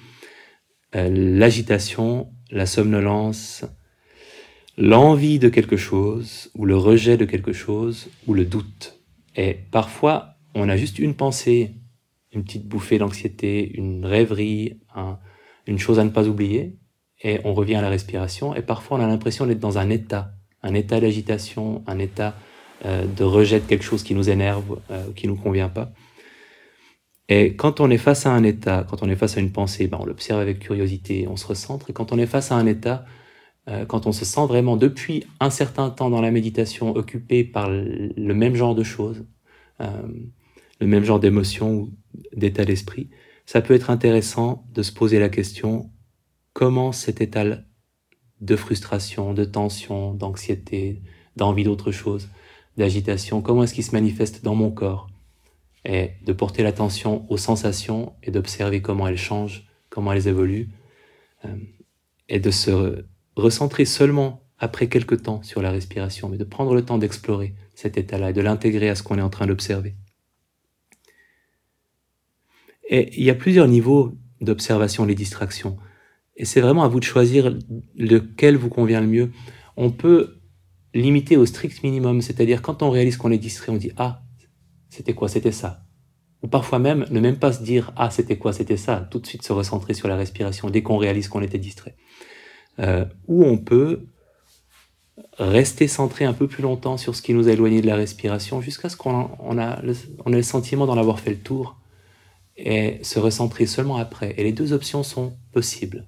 [0.94, 3.64] Euh, l'agitation, la somnolence,
[4.80, 8.98] l'envie de quelque chose, ou le rejet de quelque chose, ou le doute.
[9.36, 11.74] Et parfois, on a juste une pensée
[12.32, 14.80] une petite bouffée d'anxiété, une rêverie,
[15.66, 16.78] une chose à ne pas oublier,
[17.22, 20.32] et on revient à la respiration, et parfois on a l'impression d'être dans un état,
[20.62, 22.34] un état d'agitation, un état
[22.84, 25.90] euh, de rejet de quelque chose qui nous énerve, euh, qui nous convient pas.
[27.28, 29.86] Et quand on est face à un état, quand on est face à une pensée,
[29.86, 32.66] ben on l'observe avec curiosité, on se recentre, et quand on est face à un
[32.66, 33.04] état,
[33.88, 38.34] quand on se sent vraiment depuis un certain temps dans la méditation occupé par le
[38.34, 39.24] même genre de choses,
[39.80, 39.86] euh,
[40.80, 41.92] le même genre d'émotion ou
[42.34, 43.10] d'état d'esprit,
[43.46, 45.90] ça peut être intéressant de se poser la question
[46.52, 47.44] comment cet état
[48.40, 51.02] de frustration, de tension, d'anxiété,
[51.36, 52.28] d'envie d'autre chose,
[52.76, 55.08] d'agitation, comment est-ce qu'il se manifeste dans mon corps
[55.84, 60.70] Et de porter l'attention aux sensations et d'observer comment elles changent, comment elles évoluent,
[61.44, 61.54] euh,
[62.28, 63.04] et de se
[63.40, 67.96] recentrer seulement après quelque temps sur la respiration, mais de prendre le temps d'explorer cet
[67.96, 69.96] état-là et de l'intégrer à ce qu'on est en train d'observer.
[72.88, 75.76] Et il y a plusieurs niveaux d'observation des distractions.
[76.36, 77.56] Et c'est vraiment à vous de choisir
[77.96, 79.30] lequel vous convient le mieux.
[79.76, 80.40] On peut
[80.94, 84.22] limiter au strict minimum, c'est-à-dire quand on réalise qu'on est distrait, on dit Ah,
[84.88, 85.84] c'était quoi C'était ça.
[86.42, 89.06] Ou parfois même ne même pas se dire Ah, c'était quoi C'était ça.
[89.10, 91.96] Tout de suite se recentrer sur la respiration dès qu'on réalise qu'on était distrait.
[92.80, 94.06] Euh, ou on peut
[95.38, 98.60] rester centré un peu plus longtemps sur ce qui nous a éloigné de la respiration
[98.60, 99.12] jusqu'à ce qu'on
[99.58, 99.82] a,
[100.24, 101.78] on ait le sentiment d'en avoir fait le tour
[102.56, 104.34] et se recentrer seulement après.
[104.36, 106.06] Et les deux options sont possibles,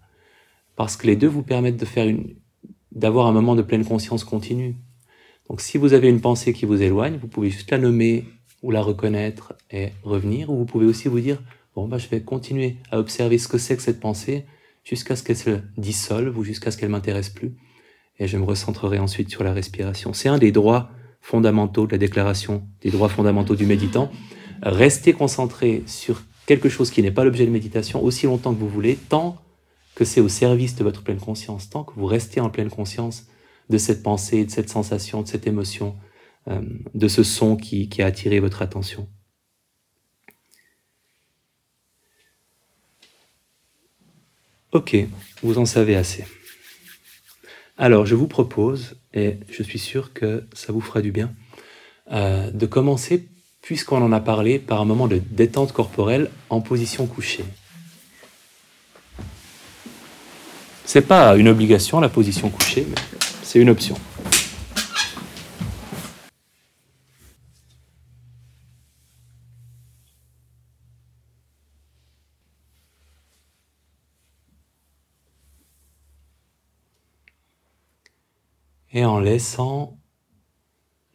[0.77, 2.35] parce que les deux vous permettent de faire une,
[2.91, 4.77] d'avoir un moment de pleine conscience continue.
[5.49, 8.25] Donc si vous avez une pensée qui vous éloigne, vous pouvez juste la nommer
[8.63, 11.43] ou la reconnaître et revenir, ou vous pouvez aussi vous dire,
[11.75, 14.47] bon, bah, je vais continuer à observer ce que c'est que cette pensée,
[14.85, 17.55] jusqu'à ce qu'elle se dissolve ou jusqu'à ce qu'elle m'intéresse plus.
[18.19, 20.13] Et je me recentrerai ensuite sur la respiration.
[20.13, 24.11] C'est un des droits fondamentaux de la déclaration des droits fondamentaux du méditant.
[24.63, 28.69] Restez concentré sur quelque chose qui n'est pas l'objet de méditation aussi longtemps que vous
[28.69, 29.39] voulez, tant
[29.95, 33.27] que c'est au service de votre pleine conscience, tant que vous restez en pleine conscience
[33.71, 35.97] de cette pensée, de cette sensation, de cette émotion,
[36.49, 36.61] euh,
[36.95, 39.09] de ce son qui, qui a attiré votre attention.
[44.73, 44.97] Ok,
[45.43, 46.25] vous en savez assez.
[47.77, 51.31] Alors, je vous propose, et je suis sûr que ça vous fera du bien,
[52.11, 53.29] euh, de commencer,
[53.61, 57.45] puisqu'on en a parlé, par un moment de détente corporelle en position couchée.
[60.87, 63.97] C'est pas une obligation la position couchée, mais c'est une option.
[78.93, 79.99] Et en laissant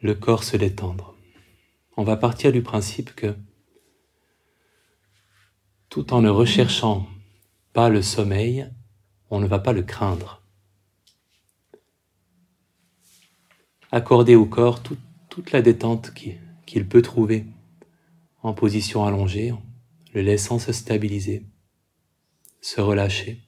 [0.00, 1.14] le corps se détendre.
[1.96, 3.34] On va partir du principe que
[5.88, 7.08] tout en ne recherchant
[7.72, 8.70] pas le sommeil,
[9.30, 10.42] on ne va pas le craindre.
[13.90, 17.46] Accorder au corps toute la détente qu'il peut trouver
[18.42, 19.54] en position allongée,
[20.12, 21.46] le laissant se stabiliser,
[22.60, 23.47] se relâcher.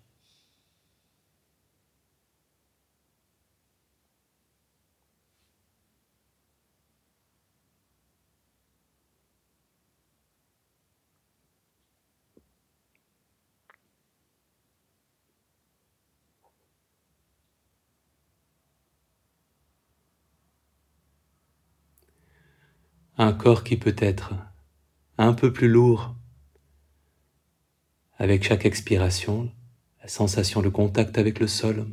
[23.22, 24.32] Un corps qui peut être
[25.18, 26.14] un peu plus lourd
[28.16, 29.52] avec chaque expiration,
[30.00, 31.86] la sensation de contact avec le sol.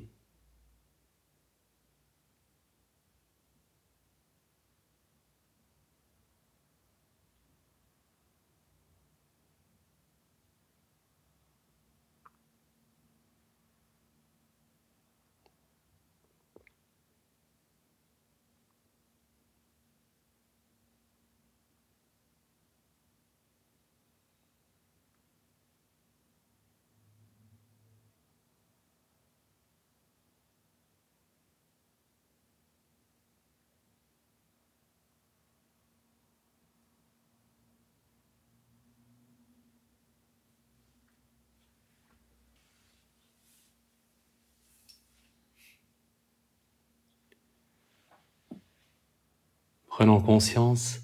[49.98, 51.00] Prenons conscience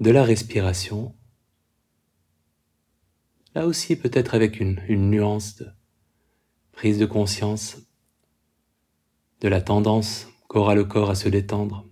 [0.00, 1.14] de la respiration,
[3.54, 5.68] là aussi peut-être avec une, une nuance de
[6.72, 7.78] prise de conscience
[9.40, 11.88] de la tendance qu'aura le corps à se détendre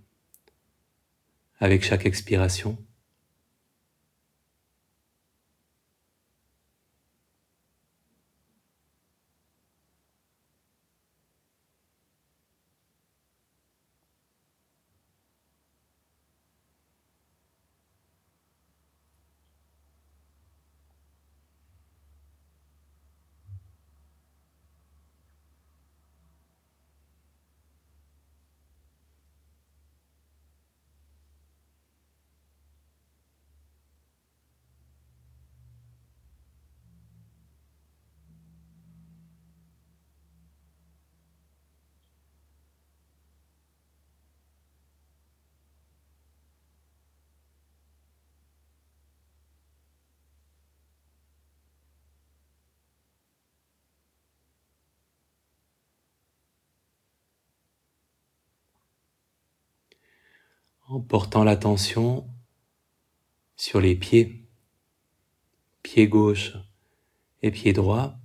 [1.60, 2.76] avec chaque expiration.
[60.90, 62.24] en portant l'attention
[63.56, 64.48] sur les pieds,
[65.82, 66.52] pied gauche
[67.42, 68.16] et pied droit,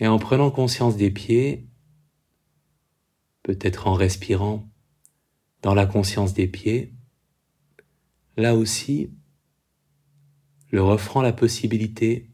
[0.00, 1.66] et en prenant conscience des pieds,
[3.42, 4.68] peut-être en respirant
[5.62, 6.92] dans la conscience des pieds,
[8.36, 9.14] là aussi,
[10.70, 12.30] leur offrant la possibilité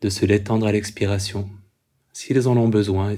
[0.00, 1.48] de se détendre à l'expiration,
[2.12, 3.14] s'ils en ont besoin,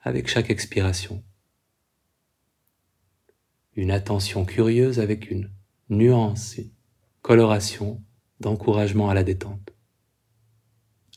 [0.00, 1.22] avec chaque expiration.
[3.74, 5.50] Une attention curieuse avec une
[5.88, 6.70] nuance, une
[7.22, 8.02] coloration
[8.40, 9.74] d'encouragement à la détente.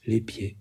[0.05, 0.57] Les pieds.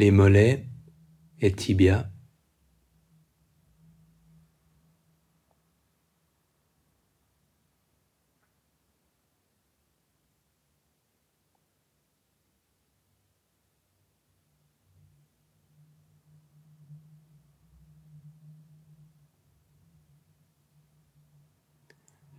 [0.00, 0.66] Les mollets
[1.40, 2.06] et tibias.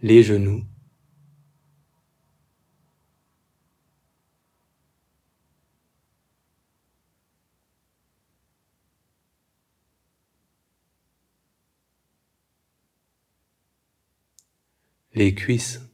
[0.04, 0.64] les genoux,
[15.14, 15.91] les cuisses.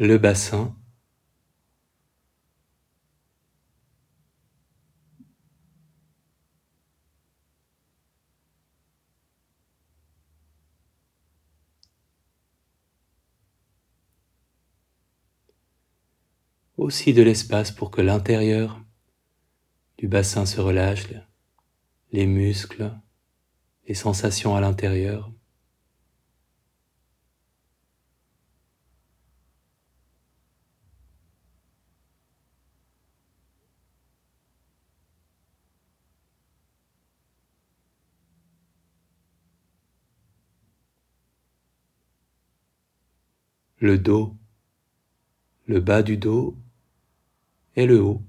[0.00, 0.74] Le bassin,
[16.78, 18.80] aussi de l'espace pour que l'intérieur
[19.98, 21.08] du bassin se relâche,
[22.10, 22.90] les muscles,
[23.86, 25.30] les sensations à l'intérieur.
[43.80, 44.36] Le dos,
[45.66, 46.54] le bas du dos
[47.76, 48.22] et le haut.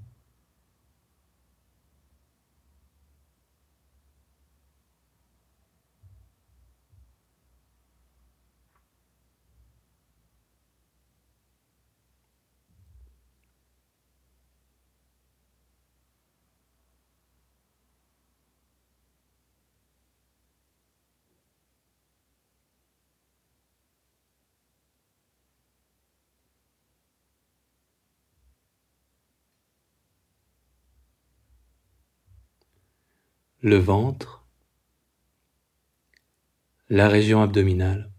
[33.64, 34.44] Le ventre,
[36.88, 38.10] la région abdominale.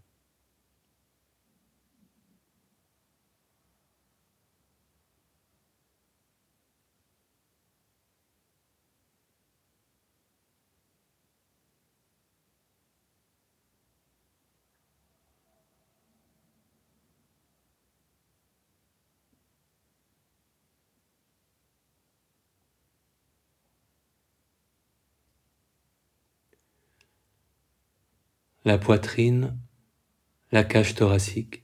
[28.66, 29.58] La poitrine,
[30.50, 31.63] la cage thoracique.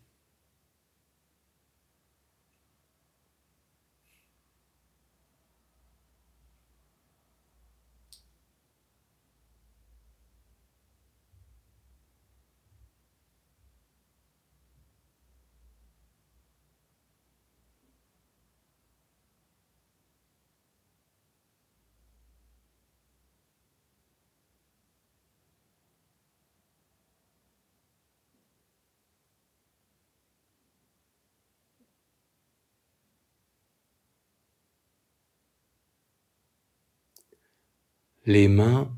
[38.31, 38.97] Les mains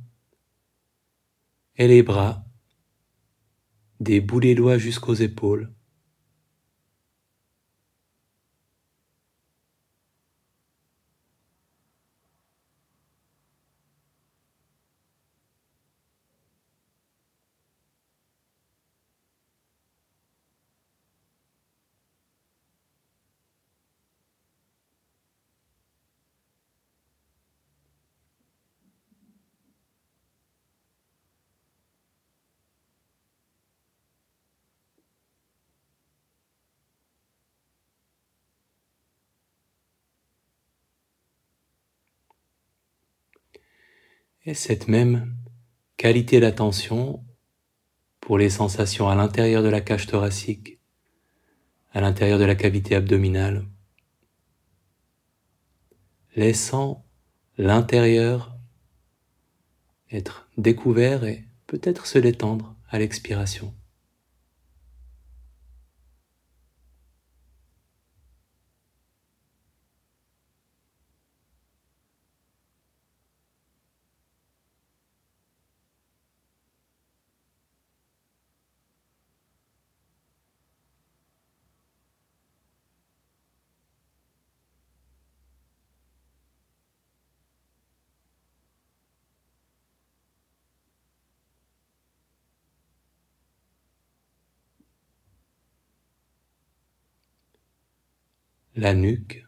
[1.77, 2.45] et les bras,
[3.99, 5.73] des boulets doigts jusqu'aux épaules.
[44.45, 45.37] Et cette même
[45.97, 47.25] qualité d'attention
[48.21, 50.81] pour les sensations à l'intérieur de la cage thoracique,
[51.93, 53.65] à l'intérieur de la cavité abdominale,
[56.35, 57.05] laissant
[57.57, 58.57] l'intérieur
[60.11, 63.75] être découvert et peut-être se détendre à l'expiration.
[98.83, 99.47] La nuque,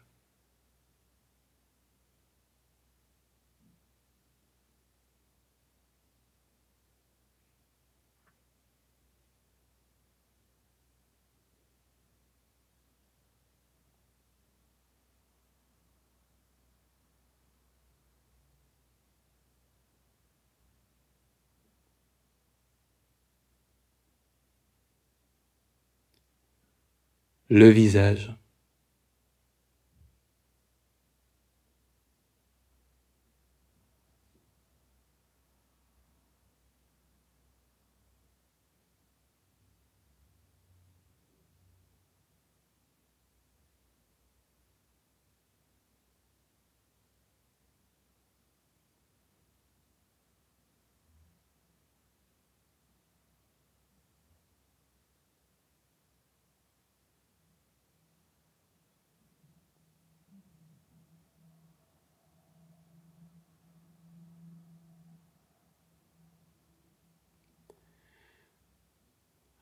[27.49, 28.35] le visage.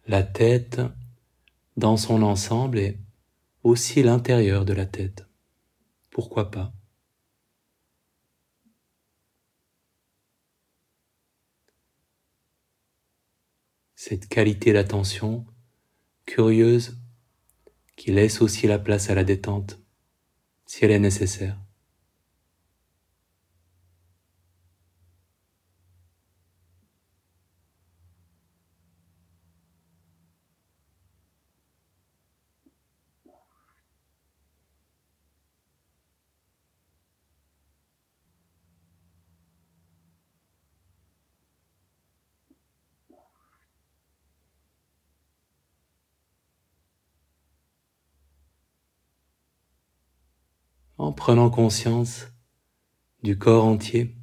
[0.08, 0.82] La tête
[1.78, 3.00] dans son ensemble et
[3.64, 5.26] aussi l'intérieur de la tête.
[6.12, 6.74] Pourquoi pas?
[13.96, 15.46] Cette qualité d'attention
[16.26, 16.98] curieuse
[17.96, 19.80] qui laisse aussi la place à la détente
[20.66, 21.58] si elle est nécessaire.
[51.03, 52.28] en prenant conscience
[53.24, 54.18] du corps entier.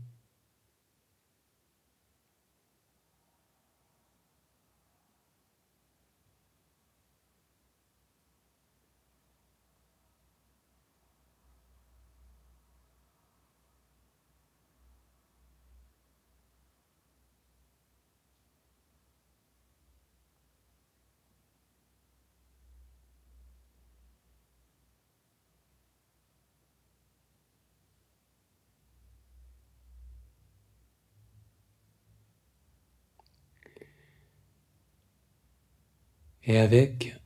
[36.51, 37.17] Et avec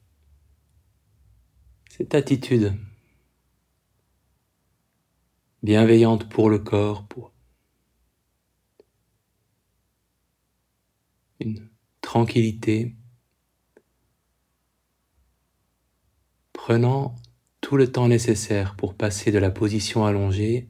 [1.89, 2.75] cette attitude
[5.63, 7.33] bienveillante pour le corps, pour
[11.41, 11.71] une
[12.03, 12.95] tranquillité,
[16.53, 17.15] prenant
[17.63, 20.69] tout le temps nécessaire pour passer de la position allongée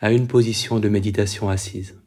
[0.00, 1.97] à une position de méditation assise.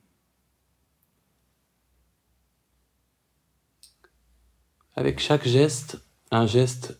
[4.95, 5.99] Avec chaque geste,
[6.31, 6.99] un geste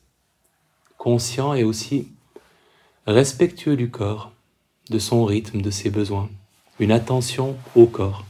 [0.98, 2.10] conscient et aussi
[3.08, 4.32] respectueux du corps,
[4.90, 6.30] de son rythme, de ses besoins,
[6.80, 8.26] une attention au corps.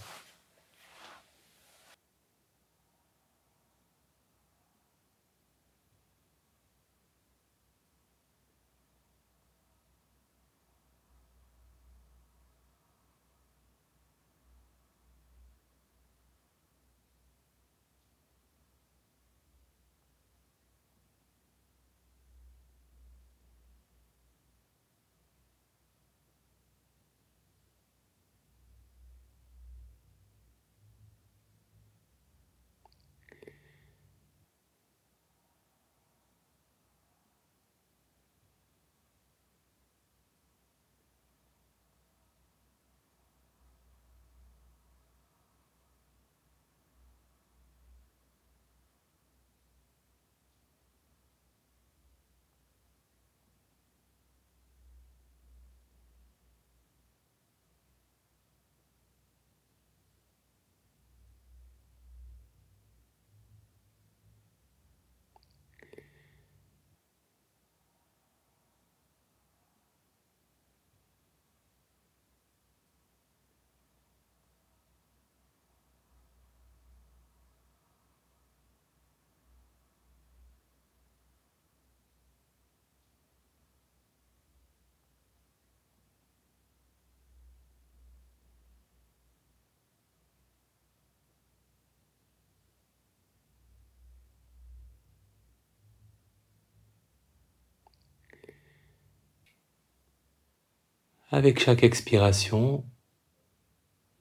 [101.33, 102.83] Avec chaque expiration,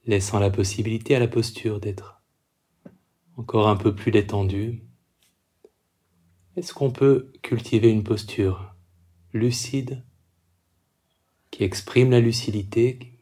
[0.05, 2.21] laissant la possibilité à la posture d'être
[3.35, 4.85] encore un peu plus détendue.
[6.55, 8.77] Est-ce qu'on peut cultiver une posture
[9.33, 10.05] lucide
[11.49, 13.19] qui exprime la lucidité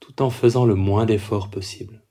[0.00, 2.03] tout en faisant le moins d'efforts possible?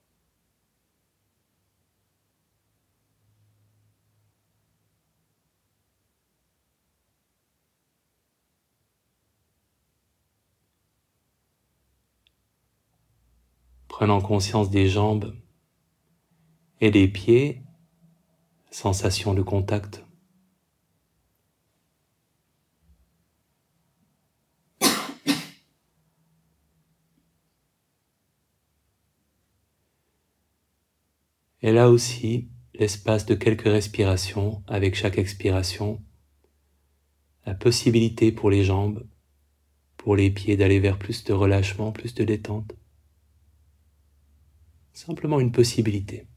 [13.93, 15.35] Prenant conscience des jambes
[16.81, 17.61] et des pieds,
[18.71, 20.03] sensation de contact.
[31.61, 36.03] Et là aussi, l'espace de quelques respirations avec chaque expiration,
[37.45, 39.07] la possibilité pour les jambes,
[39.97, 42.73] pour les pieds d'aller vers plus de relâchement, plus de détente.
[44.93, 46.27] Simplement une possibilité.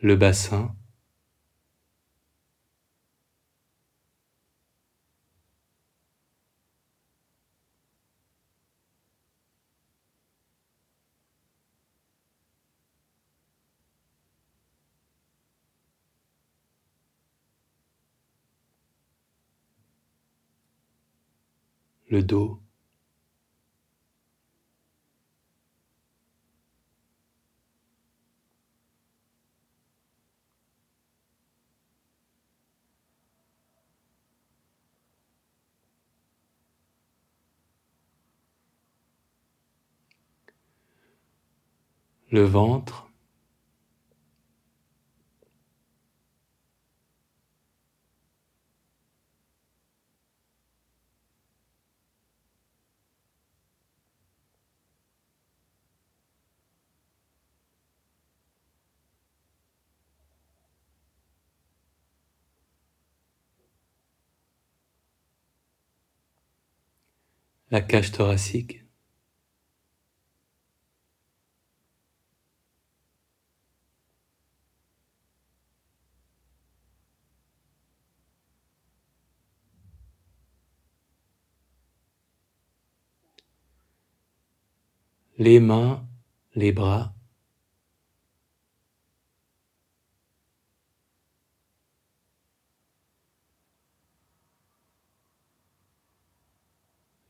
[0.00, 0.74] le bassin,
[22.10, 22.60] le dos,
[42.30, 43.07] le ventre,
[67.70, 68.84] la cage thoracique.
[85.38, 86.04] les mains,
[86.56, 87.17] les bras.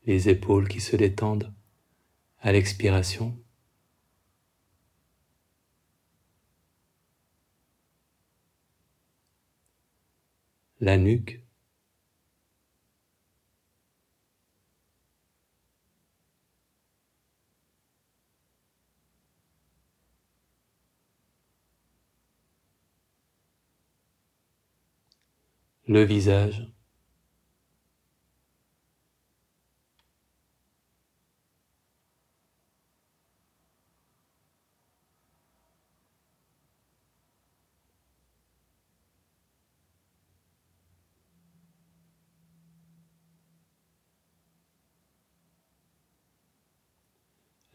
[0.09, 1.53] Les épaules qui se détendent
[2.39, 3.37] à l'expiration.
[10.79, 11.43] La nuque.
[25.87, 26.78] le visage.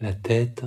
[0.01, 0.65] La tête,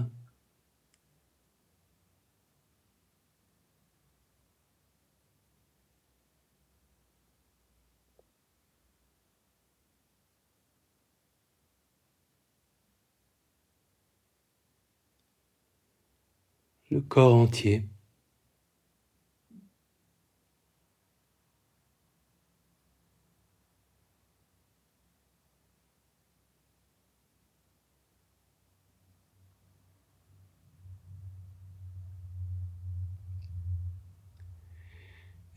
[16.91, 17.87] le corps entier.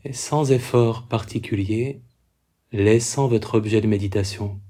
[0.13, 2.01] sans effort particulier,
[2.71, 4.61] laissant votre objet de méditation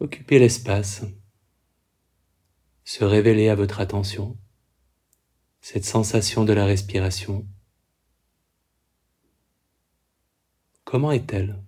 [0.00, 1.02] occuper l'espace,
[2.84, 4.36] se révéler à votre attention
[5.60, 7.46] cette sensation de la respiration.
[10.84, 11.58] Comment est-elle?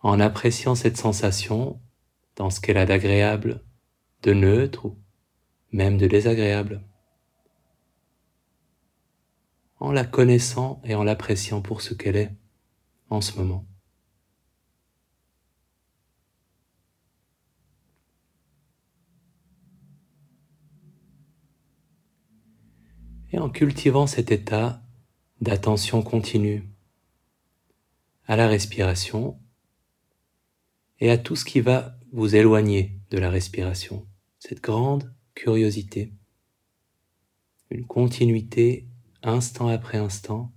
[0.00, 1.80] En appréciant cette sensation
[2.36, 3.62] dans ce qu'elle a d'agréable,
[4.22, 4.94] de neutre
[5.72, 6.82] même de désagréable,
[9.78, 12.34] en la connaissant et en l'appréciant pour ce qu'elle est
[13.08, 13.64] en ce moment.
[23.32, 24.82] Et en cultivant cet état
[25.40, 26.68] d'attention continue
[28.26, 29.38] à la respiration
[31.00, 34.06] et à tout ce qui va vous éloigner de la respiration,
[34.38, 36.12] cette grande curiosité,
[37.70, 38.88] une continuité
[39.22, 40.52] instant après instant,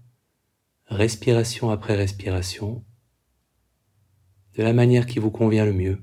[0.88, 2.84] respiration après respiration,
[4.56, 6.00] de la manière qui vous convient le mieux.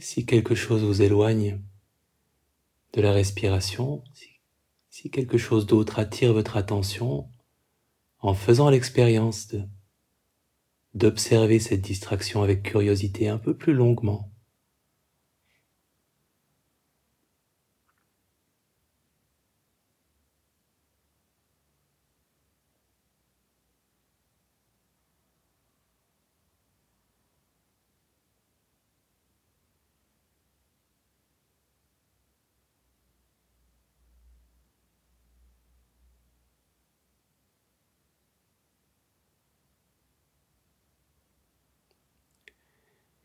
[0.00, 1.60] Si quelque chose vous éloigne
[2.92, 4.02] de la respiration,
[4.90, 7.28] si, quelque chose d'autre attire votre attention,
[8.18, 9.54] en faisant l'expérience
[10.94, 14.33] d'observer cette distraction avec curiosité un peu plus longuement.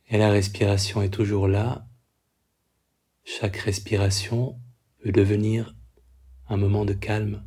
[0.10, 1.88] Et la respiration est toujours là.
[3.24, 4.60] Chaque respiration
[5.04, 5.76] peut devenir
[6.48, 7.44] un moment de calme.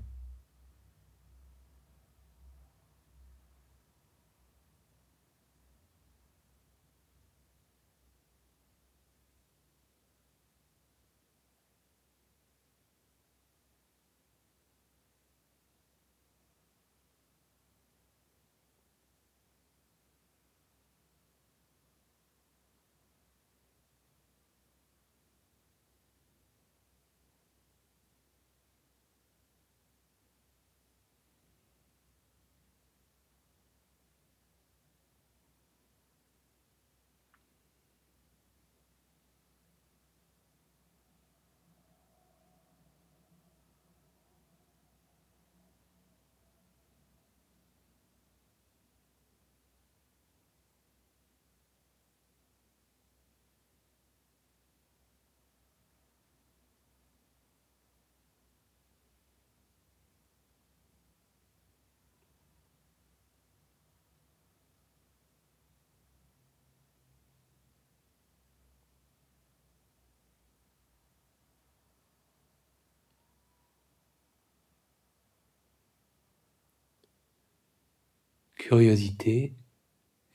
[78.63, 79.57] Curiosité,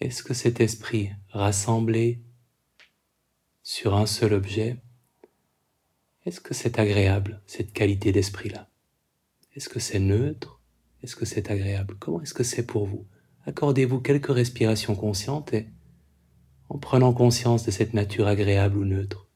[0.01, 2.21] est-ce que cet esprit rassemblé
[3.63, 4.77] sur un seul objet,
[6.25, 8.69] est-ce que c'est agréable, cette qualité d'esprit-là?
[9.55, 10.61] Est-ce que c'est neutre?
[11.01, 11.95] Est-ce que c'est agréable?
[11.99, 13.07] Comment est-ce que c'est pour vous?
[13.45, 15.67] Accordez-vous quelques respirations conscientes et
[16.67, 19.26] en prenant conscience de cette nature agréable ou neutre.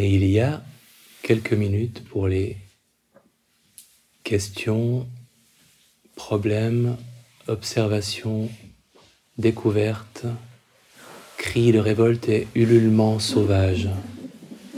[0.00, 0.62] Et il y a
[1.24, 2.56] quelques minutes pour les
[4.22, 5.08] questions,
[6.14, 6.96] problèmes,
[7.48, 8.48] observations,
[9.38, 10.26] découvertes,
[11.36, 13.88] cris de révolte et ululements sauvages.